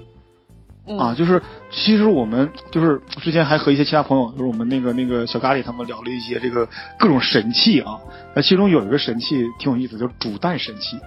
[0.86, 1.42] 嗯啊，就是
[1.72, 6.68] 其实我们就是之前还和一些其他朋友，就是我们那个那个小咖喱他们聊了一些这个
[7.00, 7.98] 各种神器啊，
[8.36, 11.00] 那其中有一个神器挺有意思，叫煮蛋神器，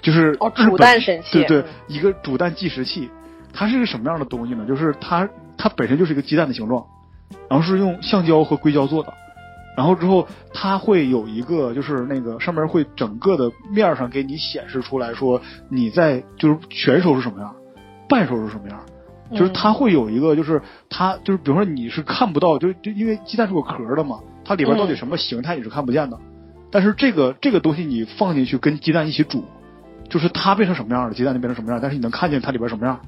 [0.00, 3.10] 就是哦煮蛋神器对对嗯，一个煮蛋计时器，
[3.52, 4.64] 它是一个什么样的东西呢？
[4.64, 5.28] 就是它
[5.58, 6.86] 它本身就是一个鸡蛋的形状，
[7.50, 9.12] 然后是用橡胶和硅胶做的。
[9.76, 17.54] 然后之后，它会有一个，就是那个上面会整个的面儿上给你显示出来说你在就是全熟是什么样，
[18.08, 18.80] 半熟是什么样，
[19.32, 26.18] 就是它会有一个，就是它就是比如说你是看不到，就就因为鸡蛋是有壳的嘛，它里边到底什么形态你是看不见的，
[26.70, 29.44] 但是这个这个东西你放进去跟鸡蛋一起煮，
[30.08, 33.00] 就是它变成什么样了，鸡蛋就变成什么样，但是你能看见它里边什么样，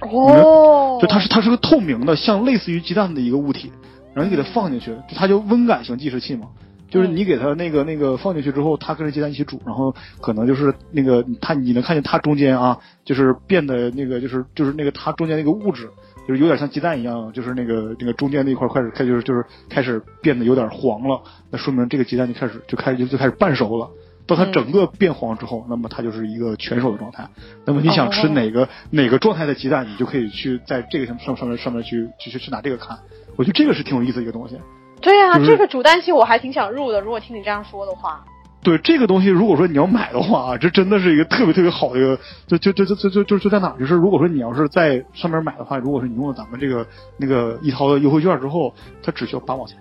[0.00, 3.70] 哦，就它是它是个透明的，像类似于鸡蛋的一个物体，
[4.14, 6.48] 然后你给它放进去，就它就温感型计时器嘛。
[6.90, 15.90] 就是你给它那个那个放进去之后，它跟着鸡蛋一起煮，然后可能就是那个它你能看见它中间啊，就是变得那个就是就是那个它中间那个物质，
[16.26, 23.90] 就是有点像鸡蛋一样，就是那个那个中间那一块开始开就是就是开始变得有点黄了，那说明这个鸡蛋就开始就开始就就开始半熟了。
[24.26, 27.28] 到它整个变黄之后，那么它就是一个全熟的状态。
[27.66, 32.98] 那么你想吃哦哪个、哪个状态的鸡蛋，你就可以去在这个上上上面上面去去去去拿这个看。
[33.38, 34.60] 我觉得这个是挺有意思一个东西。
[35.00, 38.24] 对啊这个主单期我还挺想入的如果听你这样说的话。
[38.60, 46.84] 对这个东西如果说你要买的话啊这真的是一个特别特别好的一个就就就就就就就就在哪就是如果说你要是在上面买的话如果是你用了咱们这个
[47.16, 49.78] 那个一淘的优惠券之后它只需要八毛钱。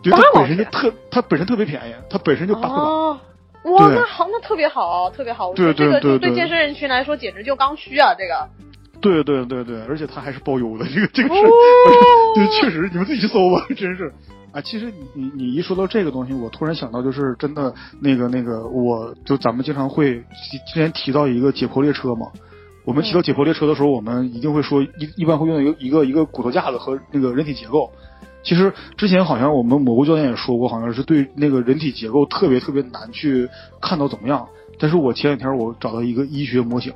[0.00, 3.18] 就它本身就特它本身特别便宜它本身就八毛
[3.64, 5.52] 哇那好那特别好特别好。
[5.54, 8.48] 对这个对对健身人群来说简直就刚需啊这个。
[9.06, 11.50] 对对对对，而且它还是包邮的，这个这个是， 哦
[12.34, 14.12] 对，确实你们自己去搜吧，真是。
[14.52, 22.26] 啊，其实你你你一说到这个东西，我突然想到，就是真的那个那个，我就咱们经常会之前提到一个解剖列车嘛。
[22.84, 27.90] 我们提到解剖列车的时候，我们一定会说一一般会用到一个一个一个骨头架子和那个人体结构。
[28.42, 33.48] 其实之前好像我们蘑菇教练也说过，好像是对那个人体结构特别特别难去
[33.82, 34.46] 看到怎么样。
[34.78, 36.94] 但是我前两天我找到一个医学模型，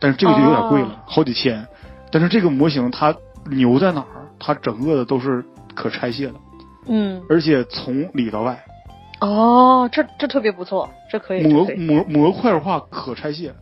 [0.00, 1.66] 但是这个就有点贵了，哦好几千。
[2.10, 3.14] 但是这个模型它
[3.50, 4.06] 牛在哪儿？
[4.38, 6.34] 它整个的都是可拆卸的，
[6.86, 8.64] 嗯，而且从里到外
[9.20, 11.42] 哦，这这特别不错，这可以。
[11.42, 13.52] 模模模块化可拆卸，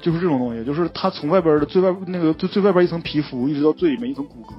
[0.00, 4.52] 就是这种东西，就是它从外边的最外那个最最外边一层皮肤，一直到最里面一层骨骼，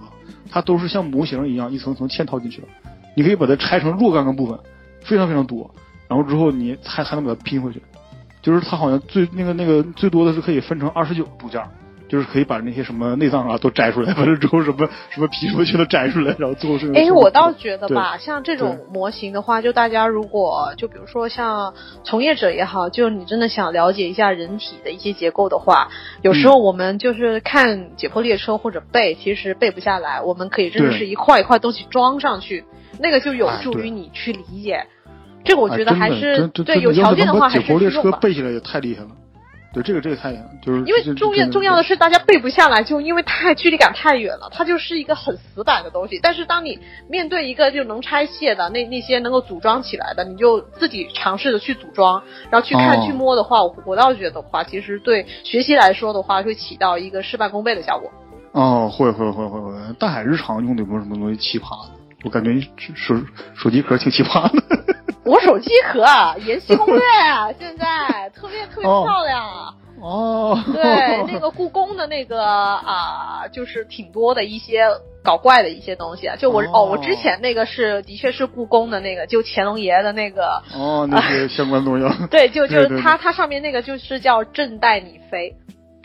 [0.52, 2.68] 它都是像模型一样一层层嵌套进去的。
[3.16, 4.60] 你可以把它拆成若干个部分，
[5.02, 5.74] 非常非常多，
[6.10, 7.82] 然后之后你还还能把它拼回去，
[8.42, 11.70] 就是它好像最那个那个最多的是可以分成二十九部件儿，
[12.10, 16.92] 就是可以把那些什么内脏啊都摘出来，完了之后什么 什么皮什么全都摘出来，然后最后是。
[16.94, 21.74] 哎，我倒觉得吧，像这种模型的话，就大家如果就比如说像
[22.04, 25.90] 从业者也好，就你真的想了解一下人体的一些结构的话，
[26.22, 32.66] 有时候我们就是看解剖列车或者背，其实背不下来，我们可以真的是一块一块东西装上去，
[33.00, 34.88] 那个就有助于你去理解。
[35.44, 39.10] 这个我觉得还是对有条件的话还是解剖列车背起来也太厉害了。
[39.74, 46.20] 对，这个这个太就是因为重要重要的是大家背不下来，就因为太距离感太远了，它就是一个很死板的东西。
[46.22, 46.78] 但是当你
[47.10, 58.12] 面对一个就能拆卸的那那些能够组装起来的，你就自己尝试着去组装，然后去看去摸的话，我我倒觉得话，其实对学习来说的话，会起到一个事半功倍的效果。
[58.52, 59.72] 哦，会会会会会。
[59.98, 62.01] 大海日常用的有没有什么东西奇葩的？
[62.24, 62.60] 我感觉
[62.96, 63.16] 手
[63.56, 64.64] 手机壳挺奇葩的。
[65.24, 66.04] 我手机壳
[66.46, 66.98] 《延禧攻略》
[67.60, 69.76] 现在特别特别漂亮。
[70.02, 70.60] 哦。
[70.74, 74.84] 对，那个故宫的那个啊，就是挺多的一些
[75.24, 76.36] 搞怪的一些东西啊。
[76.36, 80.64] 就我哦，我之前那个是的确是故宫的那个，就乾隆爷的那个。
[80.76, 82.06] 哦，那些相关东西。
[82.32, 85.56] 对，就就是它它上面那个就是叫朕带你飞。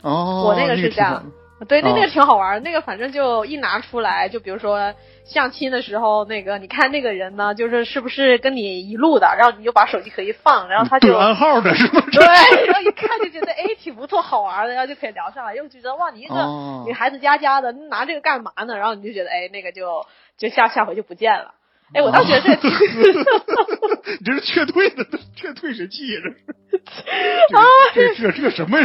[0.02, 0.44] 哦。
[0.46, 1.24] 我那个是这样。
[1.68, 4.92] 对，那那个挺好玩那个反正就一拿出来，就比如说
[5.24, 12.02] 相亲的时候，那个你看那个人呢，就是是不是跟你一路的，然后你就把手机壳一放，然后他就对暗号的是吗？
[12.12, 16.34] 对，然后一看就觉得哎挺不错，好玩的，然后就可以聊上来，又觉得哇你一个
[16.86, 18.76] 女孩子家家的拿这个干嘛呢？
[18.76, 20.04] 然后你就觉得哎那个就
[20.36, 21.54] 就下下回就不见了。
[21.94, 22.70] 哎，我倒觉得这挺，
[24.18, 25.06] 你这是劝退的，
[25.36, 26.34] 劝退神器呀，这是
[27.56, 27.62] 啊，
[27.94, 28.76] 这这这个什么？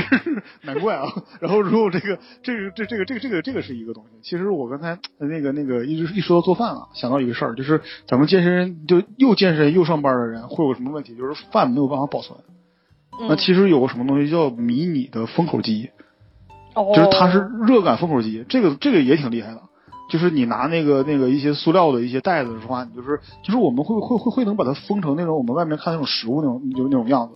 [0.62, 1.06] 难怪啊。
[1.39, 4.12] 然后，如果这个这个这这个这个这个这个是一个东西。
[4.22, 11.16] 其实我刚才那个那个一直一说到做饭啊，想到一个事儿，就是咱们健身就又健身又上班的人会有什么问题？
[11.16, 12.38] 就是饭没有办法保存。
[13.28, 15.89] 那其实有个什么东西叫迷你的封口机，
[16.95, 19.62] 就是它是热感封口机，这个这个也挺厉害的。
[20.12, 27.36] 就是你拿那个那个一些塑料的一些袋子的话，你就是就是我们会会会会能把它封成那种我们外面看那种食物那种就那种样子，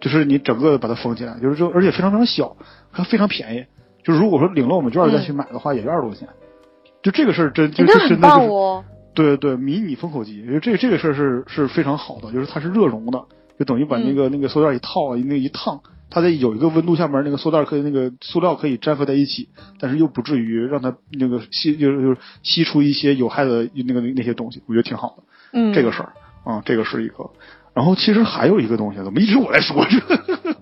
[0.00, 2.56] 就是你整个把它封起来，就是就而且非常非常小，
[2.90, 3.64] 还非常便宜。
[4.02, 6.28] 就是如果说领了我们券再去买的话，也就二十多块钱。
[7.04, 8.16] 就这个事儿真就真的就是
[9.14, 13.24] 对对迷你封口机，因为这这个事儿是是非常好的，就是它是热熔的，
[13.58, 15.80] 就等于把那个那个塑料一套那一烫。
[16.10, 19.48] 它在有一个温度下面，那个塑料可以那个塑料可以粘合在一起，
[19.78, 25.22] 但是又不至于让它那个吸就是就是吸出一些有害的那个那些东西，我觉得挺好的。
[25.52, 26.12] 嗯，这个事儿
[26.44, 27.30] 啊，这个是一个。
[27.74, 29.98] 然后其实还有一个东西，怎么一直我在说这？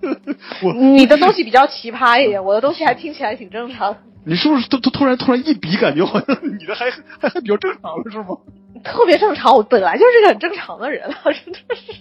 [0.61, 3.95] 我你的东西比较奇葩一点，我的东西还听起来挺正常。
[4.25, 8.37] 你是不是突突突然突然一比，感觉好像你的还还还比较正常了，是吗？
[8.83, 11.09] 特别正常，我本来就是个很正常的人，
[11.45, 11.93] 真的是。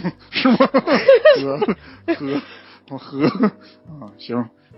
[0.30, 0.56] 是吗？
[2.08, 2.42] 喝喝
[2.90, 4.36] 我喝啊，行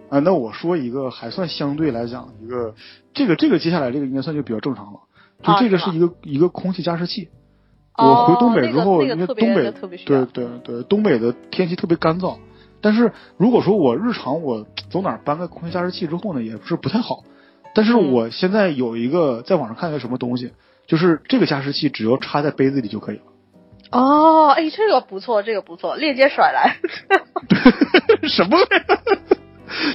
[0.08, 2.74] 啊，那我说一个还算相对来讲一个，
[3.12, 5.00] 这个这个接下来这个应该算就比较正常了，
[5.42, 7.28] 就这个是一个一个空气加湿器。
[7.96, 9.72] 我回东北之后，因为东北
[10.04, 12.38] 对对对，东北的天气特别干燥，
[12.80, 17.24] 但是如果说我日常我走哪搬个空气加湿器之后呢，也不是不太好。
[17.72, 20.52] 但是我现在有一个在网上看一个什么东西，
[20.86, 23.22] 就是这个加湿器只要插在杯子里就可以了。
[23.94, 26.76] 哦，哎，这个不错，这个不错，链接甩来。
[28.28, 28.58] 什么？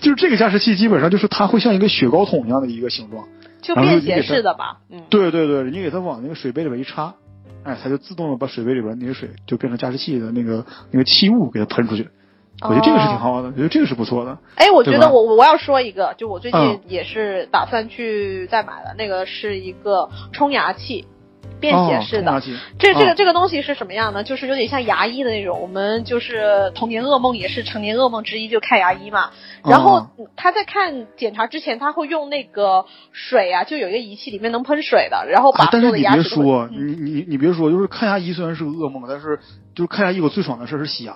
[0.02, 3.28] 就是这个加湿器，基本上就是它会像一个雪糕桶一样的一个形状，
[3.62, 4.78] 就便携式的吧？
[4.90, 7.14] 嗯，对对对，你给它往那个水杯里边一插，
[7.64, 12.10] 哎，它就自动的把水杯里边那些水就变成加湿器的那个那个气雾给它喷出去。
[12.62, 14.38] 我觉得这个是挺好的，我觉得这个是不错的。
[14.56, 21.06] 哎，我觉得我我要说一个，就我最近也是打算去再买的，那个是一个冲牙器。
[21.60, 22.42] 便携式的，
[22.78, 24.24] 这这个这个东西是什么样呢？
[24.24, 25.60] 就是有点像牙医的那种。
[25.60, 29.30] 我们就是童年噩梦，也是成年噩梦之一，就看牙医嘛。
[29.64, 36.18] 然后他在看检查之前，他会用那个水啊，就有一个仪器里面能喷水的，然后把所有的牙齿。
[36.18, 39.40] 但是你别说，你你你别说，就是看牙医虽然是个噩梦，但是
[39.76, 41.14] 就是看牙医我最爽的事是洗牙。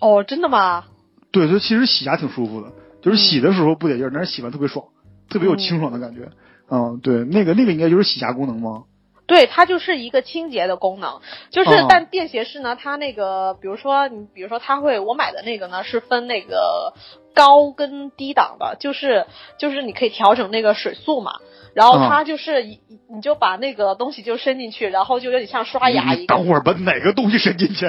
[0.00, 0.84] 哦，真的吗？
[1.30, 2.72] 对，就其实洗牙挺舒服的，
[3.02, 4.86] 就是洗的时候不得劲儿，但是洗完特别爽，
[5.28, 6.30] 特别有清爽的感觉。
[6.70, 8.84] 嗯，对，那个那个应该就是洗牙功能吗？
[9.26, 11.20] 对，它就是一个清洁的功能，
[11.50, 16.94] 就是但便携式呢，它那个，比如说你，比如说它会，我买的那个呢是分那个
[17.34, 19.26] 高跟低档的，就是
[19.58, 21.40] 就是你可以调整那个水速嘛，
[21.74, 26.26] 然后它就是一你就把那个东西就伸进去，然后就有点像刷牙一样。
[26.26, 27.86] 等会儿把哪个东西伸进去？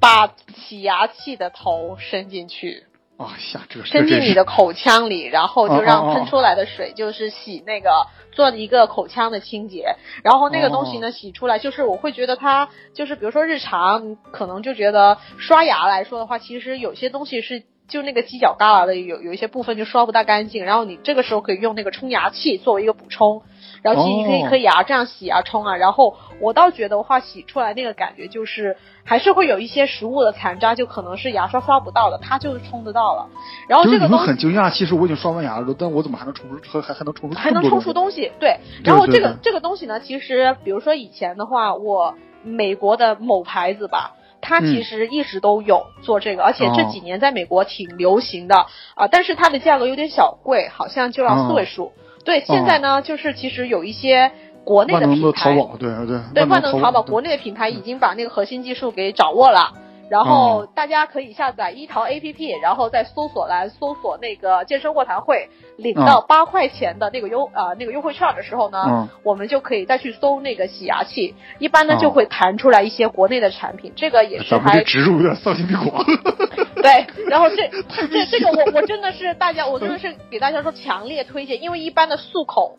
[0.00, 2.84] 把洗牙器的头伸进去。
[3.16, 17.64] 啊下，这个伸进你的口腔里，然后就让喷出来的水就是洗那个做一个口腔的清洁，然后那个东西呢洗出来，就是我会觉得它就是比如说日常可能就觉得刷牙来说的话，其实有些东西是。
[17.86, 23.42] 就那个犄角旮旯的有有一些部分就刷不大干净，然后你这个时候可以用那个冲牙器作为一个补充，
[23.84, 33.28] 然后其实你可以哦可以牙这样洗啊冲啊，然后我倒觉得的话洗出来那个感觉就是还是会有一些食物的残渣，就可能是牙刷刷不到的，它就是冲得到了。
[33.68, 38.56] 然后这个东西很惊讶，其实我已经刷完牙了，但我怎么还能冲出还还还能冲出还能冲出这么多东西，对。
[38.82, 44.14] 然后这个这个东西呢，其实比如说以前的话，我美国的某牌子吧。
[44.46, 51.94] 它其实一直都有做这个，而且这几年在美国挺流行的啊、但是它的价格有点小贵，好像就要四位数。
[52.24, 54.32] 对，现在呢，就是其实有一些
[54.64, 59.72] 国内的品牌，的淘宝，对对对，万万能淘宝国内的品牌已经把那个核心技术给掌握了。
[60.14, 69.08] 然后大家可以下载一淘 APP，然后在搜索栏搜索那个健身卧谈会，领到八块钱的那个优啊、那个优惠券的时候呢，嗯。
[69.24, 76.04] 我们就可以再去搜那个洗牙器，一般呢哦就会弹出来一些国内的产品，这个也是还植入有点丧心病狂。
[76.80, 77.68] 对，然后这
[78.06, 82.78] 这这个我我真的是大家，我真的是给大家说强烈推荐，因为一般的漱口，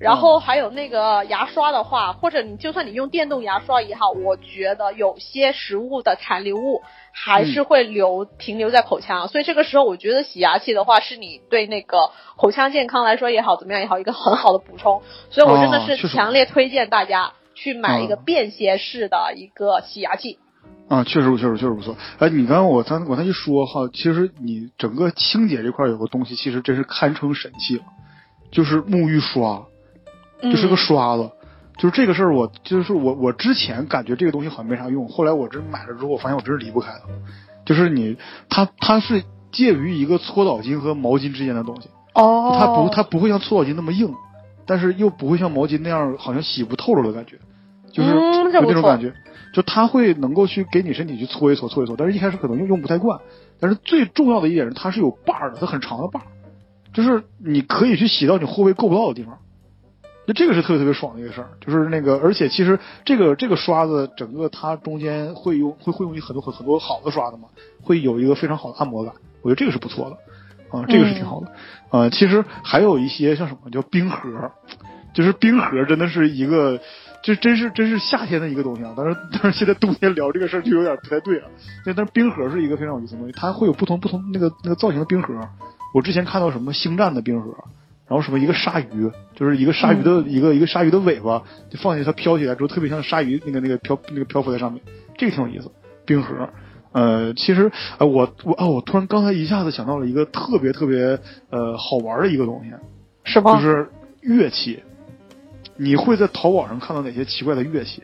[0.00, 6.80] 然后还有那个牙刷的话，或者你就算你用电动牙刷也好，我觉得有些食物的残留物
[7.12, 20.38] 还是会留、停留在口腔，所以这个时候我觉得洗牙器的话，是你对那个口腔健康来说也好，怎么样也好，一个很好的补充，所以我真的是强烈推荐大家去买一个嗯便携式的一个洗牙器。
[20.88, 21.94] 啊，确实确实确实不错。
[22.18, 27.84] 哎，你刚刚我刚我才一说哈，其实你整个清洁这块有个东西，其实真是堪称神器了，
[28.50, 29.66] 就是沐浴刷，
[30.42, 31.30] 就是个嗯刷子。
[31.78, 37.08] 就是这个事儿，我就是我我之前感觉这个东西好像没啥用，后来我真买了之后，我发现我真是离不开它。
[37.64, 38.18] 就是你，
[38.50, 44.14] 它它是介于一个搓澡巾和毛巾之间的东西，哦它不它不会像搓澡巾那么硬，
[44.66, 47.38] 但是又不会像毛巾那样好像洗不透了的感觉，
[47.92, 49.14] 就是有嗯这种感觉。
[49.54, 53.18] 就它会能够去给你身体去搓一搓搓一搓，但是一开始可能用用不太惯。
[53.58, 56.26] 但是最重要的一点是它是有把儿的，它很长的把儿，
[56.92, 59.38] 就是你可以去洗到你后背够不到的地方。
[60.30, 67.48] 就这个是特别特别爽的一个事儿，就是那个，而且其实这个这个刷子整个它中间会用会会用很多很很多好的刷子嘛，
[67.82, 69.12] 会有一个非常好的按摩感，
[69.42, 71.50] 我觉得这个是不错的，啊、这个是挺好的。
[71.90, 74.52] 呃，其实还有一些像什么叫冰盒，
[75.12, 76.78] 就是冰盒真的是一个，
[77.24, 78.94] 这真是真是夏天的一个东西啊。
[78.96, 81.48] 但是但是现在冬天聊这个事儿就有点不太对了。
[81.84, 85.34] 但，但是冰盒是一个非常有意思的东西，它会有不同不同那个那个造型的冰盒。
[85.92, 87.52] 我之前看到什么星战的冰盒，
[88.10, 94.82] 然后什么一个鲨鱼，就是一个鲨鱼的、一个一个鲨鱼的尾巴，就放进去它飘起来之后，特别像鲨鱼那个那个漂那个漂浮在上面，
[95.16, 95.70] 这个挺有意思。
[96.04, 96.48] 冰盒，
[96.90, 102.72] 呃，其实呃我我啊我突然刚才一下子想到了一个特别特别呃好玩的一个东西，
[103.22, 103.54] 是吗？
[103.54, 103.88] 就是
[104.22, 104.82] 乐器。
[105.76, 108.02] 你会在淘宝上看到哪些奇怪的乐器？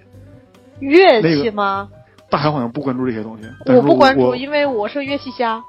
[0.79, 1.89] 乐那个器吗？
[2.31, 5.61] 大海好像不关注这些东西，我不关注，因为我是乐器虾。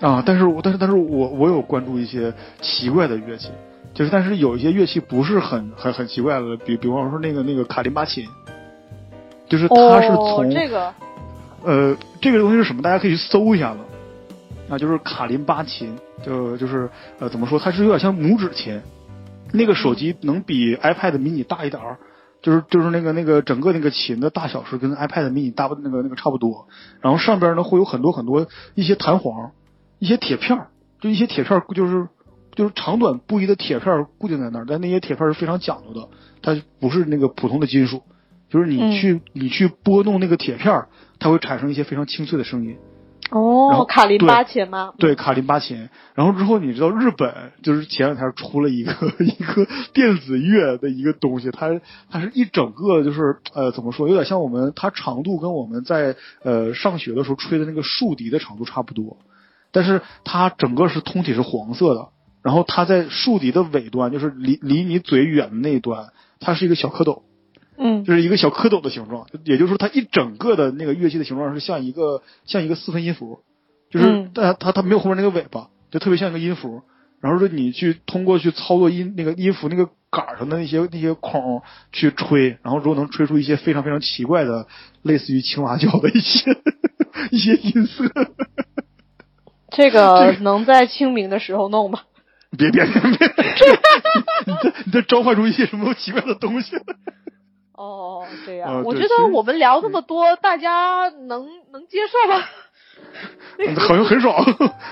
[0.00, 3.50] 啊，但是我但是但是我我有关注一些奇怪的乐器，
[3.94, 8.26] 就是但是有一些乐器不是很很很奇怪的，比比方说那个那个卡林巴琴，
[9.48, 10.92] 就是它是哦从、，这个
[11.64, 12.82] 呃这个东西是什么？
[12.82, 13.80] 大家可以去搜一下子，
[14.68, 16.88] 啊，就是卡林巴琴，就就是
[17.18, 17.58] 呃怎么说？
[17.58, 18.80] 它是有点像拇指琴，
[19.52, 21.98] 那个手机能比 iPad mini 大一点儿。
[22.42, 26.66] 就是就是那个那个整个那个琴的大小是跟 iPad mini 大那个那个差不多，
[27.00, 29.52] 然后上边呢会有很多很多一些弹簧，
[30.00, 30.66] 一些铁片儿，
[31.00, 32.08] 就一些铁片儿，就是
[32.54, 36.08] 就是长短不一的铁片儿固定在那儿，但那些铁片儿是非常讲究的，
[36.42, 38.02] 它不是那个普通的金属，
[38.50, 40.88] 就是你去、你去拨弄那个铁片儿，
[41.18, 42.76] 它会产生一些非常清脆的声音。
[43.30, 44.92] 然哦，后卡林巴琴吗？
[44.98, 45.88] 对，卡林巴琴。
[46.14, 48.92] 然后之后你知道日本就是前两天出了一个
[49.24, 51.80] 一个电子乐的一个东西，它
[52.10, 59.16] 它是一整个就是呃怎么说，有点像我们它长度跟我们在呃上学的时候吹的那个竖笛的长度差不多，
[59.70, 62.08] 但是它整个是通体是黄色的，
[62.42, 66.08] 然后它在竖笛的尾端，就是离离你嘴远的那一端，
[66.40, 67.22] 它是一个小蝌蚪。
[67.78, 73.40] 嗯就是一个小蝌蚪的形状，也就是说它一整个的那个乐器的形状是像一个像一个四分音符，
[73.90, 76.82] 就是嗯但它它没有后面那个尾巴，就特别像一个音符。
[77.20, 81.62] 然后说你去通过去操作音那个音符那个杆儿上的那些那些孔
[81.92, 84.66] 去吹，然后如果能吹出一些非常非常奇怪的，
[85.02, 86.50] 类似于青蛙叫的一些
[87.32, 88.04] 一些音色。
[89.70, 92.00] 这个这个能在清明的时候弄吗？
[92.58, 93.10] 别别别别，
[94.46, 96.76] 你在你在召唤出一些什么奇怪的东西？
[97.74, 102.44] 哦，这呃样，我对其实觉得我们聊这么多，大家能能接受吗？
[103.78, 104.32] 好像很少，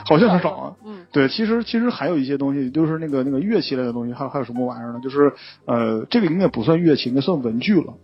[0.04, 0.76] 好像很少啊。
[0.84, 5.00] 嗯对，其实其实还有一些东西，就是那个那个乐器类的东西，还有还有什么玩意儿呢？
[5.02, 5.32] 就是
[5.66, 7.94] 呃，这个应该不算乐器，应该算文具了。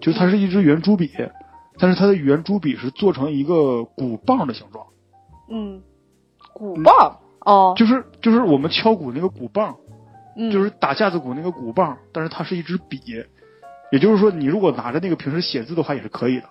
[0.00, 1.10] 就是它是一支圆珠笔，
[1.78, 4.86] 但是它的圆珠笔是做成一个鼓棒的形状，
[5.50, 5.82] 嗯，
[6.52, 9.76] 鼓棒哦，就是就是我们敲鼓那个鼓棒，
[10.36, 13.00] 嗯就是打架子鼓那个鼓棒，但是它是一支笔，
[13.92, 16.44] 也就是说，你如果拿着那个平时写字的话也是可以的。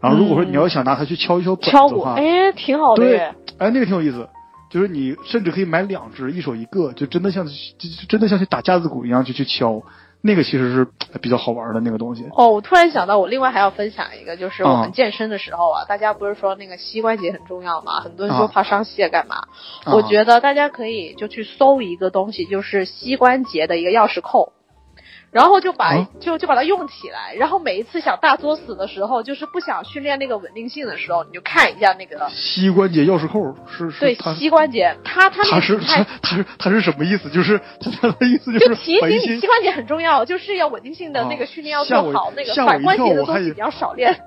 [0.00, 3.34] 然后如果说你要想拿它去敲一敲本敲鼓，子的话，哎，挺好的对耶。
[3.58, 4.26] 哎，那个挺有意思，
[4.70, 9.82] 就是你甚至可以买两只，一手一个，就真的像就就真的像去打架子鼓一样就去敲，
[10.22, 10.86] 那个其实是
[11.20, 12.26] 比较好玩的那个东西。
[12.34, 18.00] 哦，我突然想到，我另外还要分享一个，就是我啊们健身的时候啊，大家不是说那个膝关节很重要吗？
[18.00, 19.44] 很多人说啊怕伤膝盖干嘛？
[19.84, 24.52] 啊我觉得大家可以就去搜一个东西，就是膝关节的一个钥匙扣。
[25.32, 37.30] 然后就把、啊就就把它用起来，然后每一次想大作死的时候，就是不想训练那个稳定性的时候，你就看一下那个膝关节钥匙扣是是对它膝关节，它它那它是它它是它是什么意思？
[37.30, 44.20] 就是 它它的意思就是提醒你膝关节很重要，就是要稳定性的那个啊训练要做好，那个吓我一反关节的东西比较少练。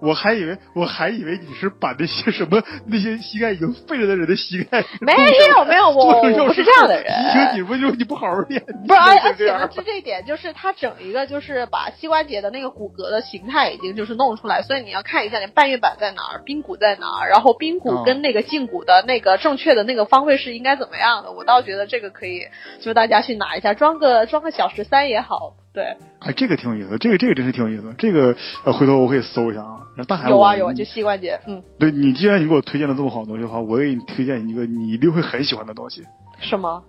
[0.00, 7.12] 我还以为我还以为你是把那些什么那些膝盖已经废了的人的膝盖没有没有，我我不是这样的人。
[7.32, 9.34] 提醒你不就你不好好练，不是，而而且
[9.74, 21.32] 是这一点，就是他整一个就是把膝关节的那个骨骼的形态已经就是弄出来，所以你要看一下你半月板在哪儿，髌骨在哪儿，然后髌骨哦跟那个胫骨的那个正确的那个方位是应该怎么样的。
[21.32, 22.46] 我倒觉得这个可以，
[22.80, 25.54] 就大家去拿一下，装个装个小十三也好。
[25.76, 25.84] 对，
[26.20, 29.76] 哎，这个挺有意思，这个这个真是挺有意思，这个呃，回头我可以搜一下啊。
[29.94, 36.02] 那大海有啊有啊，就膝关节，嗯，对你，既然你给我推荐了这么好的东西的话，我给你推荐一个你一定会很喜欢的东西，
[36.40, 36.82] 什么？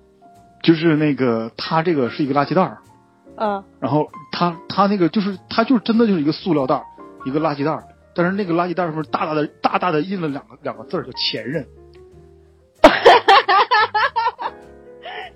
[0.64, 2.78] 就是那个它这个是一个垃圾袋儿，
[3.36, 6.84] 嗯，然后它它那个就是它就是真的就是一个塑料袋儿，
[7.26, 7.84] 一个垃圾袋儿，
[8.16, 11.66] 但是那个垃圾袋儿上面大大的大大的印了两个两个字儿叫前任，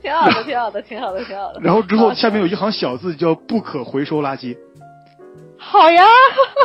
[0.02, 1.60] 挺好的，挺好的，挺好的，挺好的。
[1.62, 4.58] 然后之后下面有一行小字叫不可回收垃圾，
[5.58, 6.04] 好呀，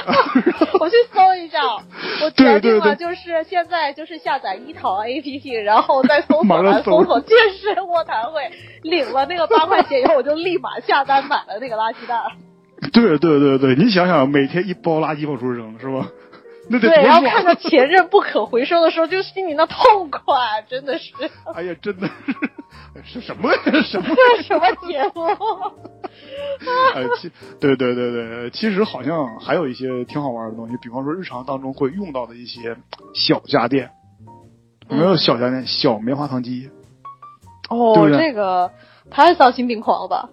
[0.81, 1.61] 我去搜一下。
[2.23, 8.41] 我决定了，就是现在就是下载一淘 APP，然后再搜索 栏搜搜索健身卧谈会，
[8.83, 12.17] 领了那个八块钱以后，我就立马下单买了那个垃圾袋。
[12.93, 16.07] 对对对对，你想想每天一包垃圾往出扔是吧？
[16.69, 21.13] 对，然后看到前任不可回收的时候，就心里那痛快，真的是
[21.55, 22.09] 哎呀，真的
[23.05, 23.53] 是是什么
[23.83, 24.07] 什么？
[24.09, 25.23] 这 是什么节目？
[26.95, 32.77] 呃， 其对对对对，其实好像还有一些挺好玩的东西，比方说日常当中会用到的一些
[33.15, 33.91] 小家电，
[34.89, 35.67] 有没有小家电？
[35.67, 36.71] 小棉花糖机。
[37.69, 38.71] 哦这个
[39.11, 40.29] 太丧心病狂了吧？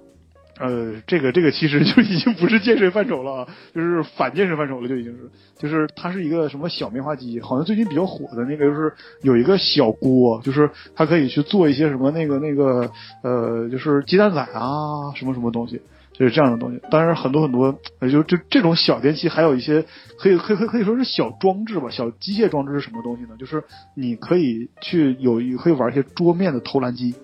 [0.59, 8.93] 呃，这个这个其实 就已经不是健身范畴了啊，就是反健身范畴了，就已经是，就是它是一个什么小棉花机，好像最近比较火的那个就是
[9.23, 12.91] 有一个小锅，就是它可以去做一些什么那个那个
[13.23, 15.81] 呃，就是鸡蛋仔啊，什么什么东西，
[16.13, 16.79] 就是这样的东西。
[16.91, 19.83] 当然很多很多，呃，就这这种小电器，还有一些
[20.19, 23.29] 可以可以可以说是小装置吧，小机械装置是什么东西呢？
[23.39, 23.63] 就是
[23.95, 27.15] 你可以去有一可以玩一些桌面的投篮机，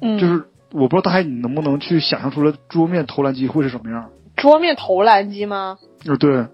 [0.00, 4.10] 嗯，就是我不知道大海你能不能去想象出来桌面投篮机会是什么样？
[4.36, 5.78] 桌面投篮机吗？
[6.06, 6.46] 呃，对，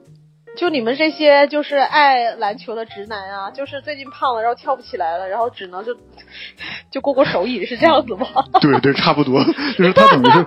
[0.57, 5.95] 就你们这些就是爱篮球的直男啊，就是最近胖了，然后跳不起来了，然后只能就
[6.91, 8.27] 就过过手瘾，是这样子吗？
[8.61, 10.47] 对对，差不多，就是他等于是，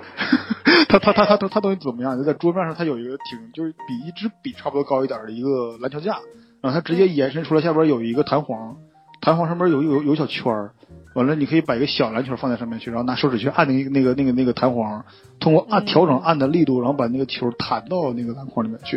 [0.88, 2.18] 它它它它它它等于怎么样？
[2.18, 6.18] 就在桌面上，他有一个挺就是比一支笔差不多高一点的一个篮球架，
[6.60, 8.76] 然后他直接延伸出来，下边有一个弹簧，
[9.22, 10.72] 弹簧上面有有有小圈儿，
[11.14, 15.04] 完了你可以把一个小篮球放在上面去，然后拿手指去按那个那个那个那个弹簧，
[15.38, 18.96] 通过按嗯调整按的力度，然后把那个球弹到那个篮筐里面去，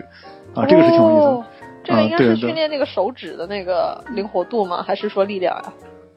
[0.54, 1.32] 啊，这个是挺有意思的。
[1.32, 1.46] 哦
[1.86, 4.82] 这个应该是训练那个手指的那个灵活度吗？
[4.82, 5.74] 还是说力量呀、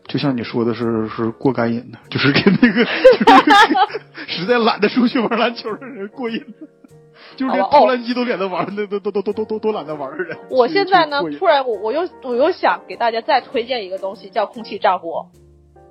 [0.07, 6.41] 就像你说的是是过干瘾的，就是跟那个 就是实在懒得出去玩篮球的人过瘾，
[7.35, 10.39] 就是连投篮机都懒得玩，那都都都都都都都懒得玩的人。
[10.51, 15.29] 我现在呢突然我我又我又想给大家再推荐一个东西，叫空气炸锅，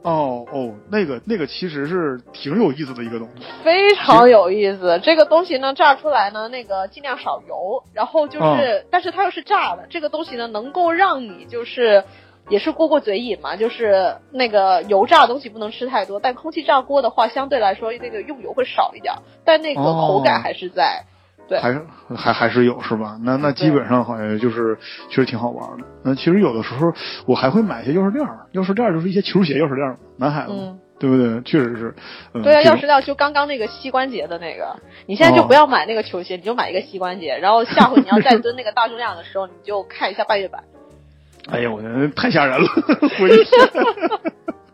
[0.05, 3.43] 哦哦，那个那个其实是挺有意思的一个东西。
[3.63, 4.99] 非常有意思。
[5.03, 12.03] 这个东西呢，炸出来呢，那个尽量少油，然后就是，哦但是它又是炸的，这个东西呢，能够让你就是。
[12.47, 21.05] 也是过过嘴瘾嘛，就是那个油炸的东西不能吃太多，但空气炸锅的话，相对来说那个用油会少一点，但那个口感哦还是在。
[21.47, 21.81] 对，还是
[22.15, 23.17] 还还是有是吧？
[23.23, 24.77] 那那基本上好像就是
[25.09, 25.85] 确实挺好玩的。
[26.03, 26.91] 那其实有的时候
[27.25, 31.41] 我还会买一些钥匙链儿，钥匙链儿就是一些球鞋钥匙链儿，男孩子对不对？
[31.41, 31.93] 确实是。
[32.33, 34.75] 嗯、对啊，钥匙链就刚刚那个膝关节的那个，
[35.05, 40.63] 你现在就哦不要买那个球鞋，你就买一个膝关节，然后下回你要再蹲那个大重量的时候，你就看一下半月板。
[41.51, 42.67] 哎呀，我觉得太吓人了，
[43.19, 43.45] 回忆。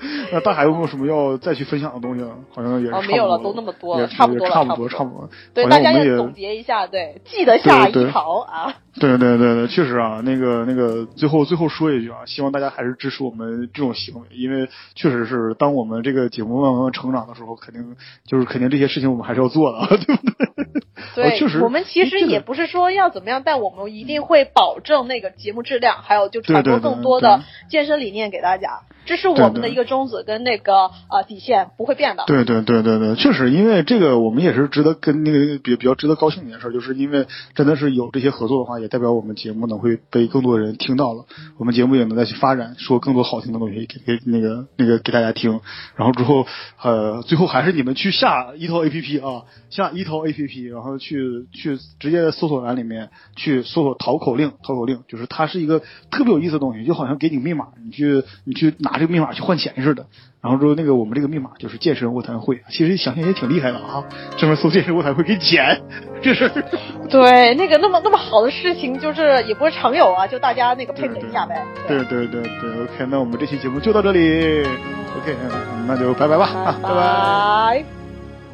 [0.32, 2.24] 那大海有没有什么要再去分享的东西？
[2.54, 5.28] 好像也没有了，都那么多差不多了，差不多，差不多。
[5.54, 8.74] 对，大家也总结一下，对，记得下一淘啊。
[9.00, 17.96] 对对对对，确实啊，那个那个，最后最后说一句啊，希望大家还是支持我们这种行为，因为确实是当我们这个节目慢慢成长的时候，肯定
[18.26, 20.82] 就是肯定这些事情我们还是要做的， 对不对？
[21.14, 32.24] 对，哦确实我们其实也不是说要怎么样，但我们一定会保证那个节目质量，还有就传播更多的健身理念给大家，这是我们的一个宗旨跟那个呃底线不会变的。
[32.26, 41.24] 对对对对对，确实，因为这个我们也是值得跟那个比比较值得高兴的一件事，就是因为真的是有这些合作的话，也代表我们节目呢会被更多人听到了，
[41.58, 45.60] 我们节目也能再去发展，说更多好听的东西给给那个那个给大家听，
[45.96, 46.46] 然后之后
[46.82, 55.80] 呃最后还是你们去下一套 A P P 啊，下一套 A P P，然后去去直接在搜索栏里面去搜索淘口令，淘口令就是它是一个
[56.10, 60.06] 特别有意思的东西，就好像给你密码，你去你去拿这个密码去换钱似的。
[60.40, 64.04] 然后之后那个我们这个密码就是健身卧谈会，其实想想也挺厉害的啊，
[64.36, 65.82] 专门搜健身卧谈会给钱，
[66.22, 66.64] 这事儿。
[67.10, 71.66] 对，那个那么那么好的事情，就是也不是常有啊，就大家那个配合一下呗。
[71.88, 76.94] 对对对对，OK，那我们这期节目就到这里，OK，嗯那就拜拜吧，拜，拜拜。
[76.94, 77.84] 拜，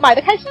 [0.00, 0.50] 买的开心。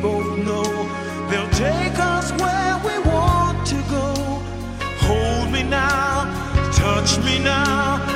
[0.00, 0.64] both know
[1.30, 4.14] they'll take us where we want to go.
[5.06, 6.24] Hold me now,
[6.72, 8.15] touch me now.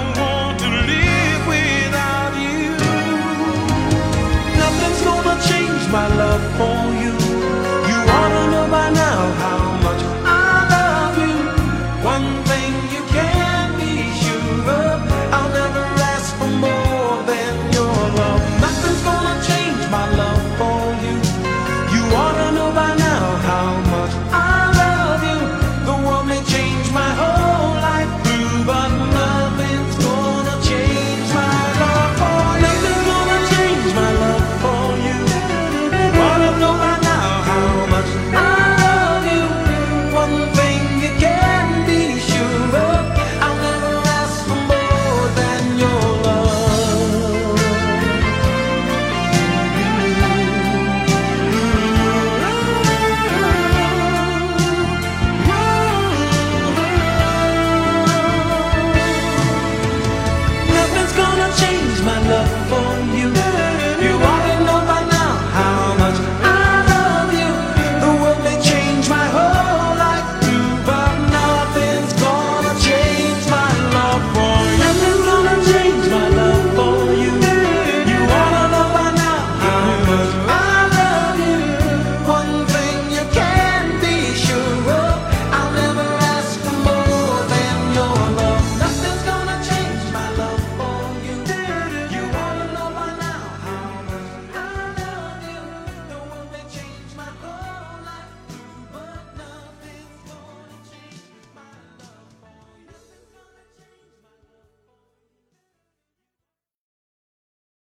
[5.91, 7.20] my love for you.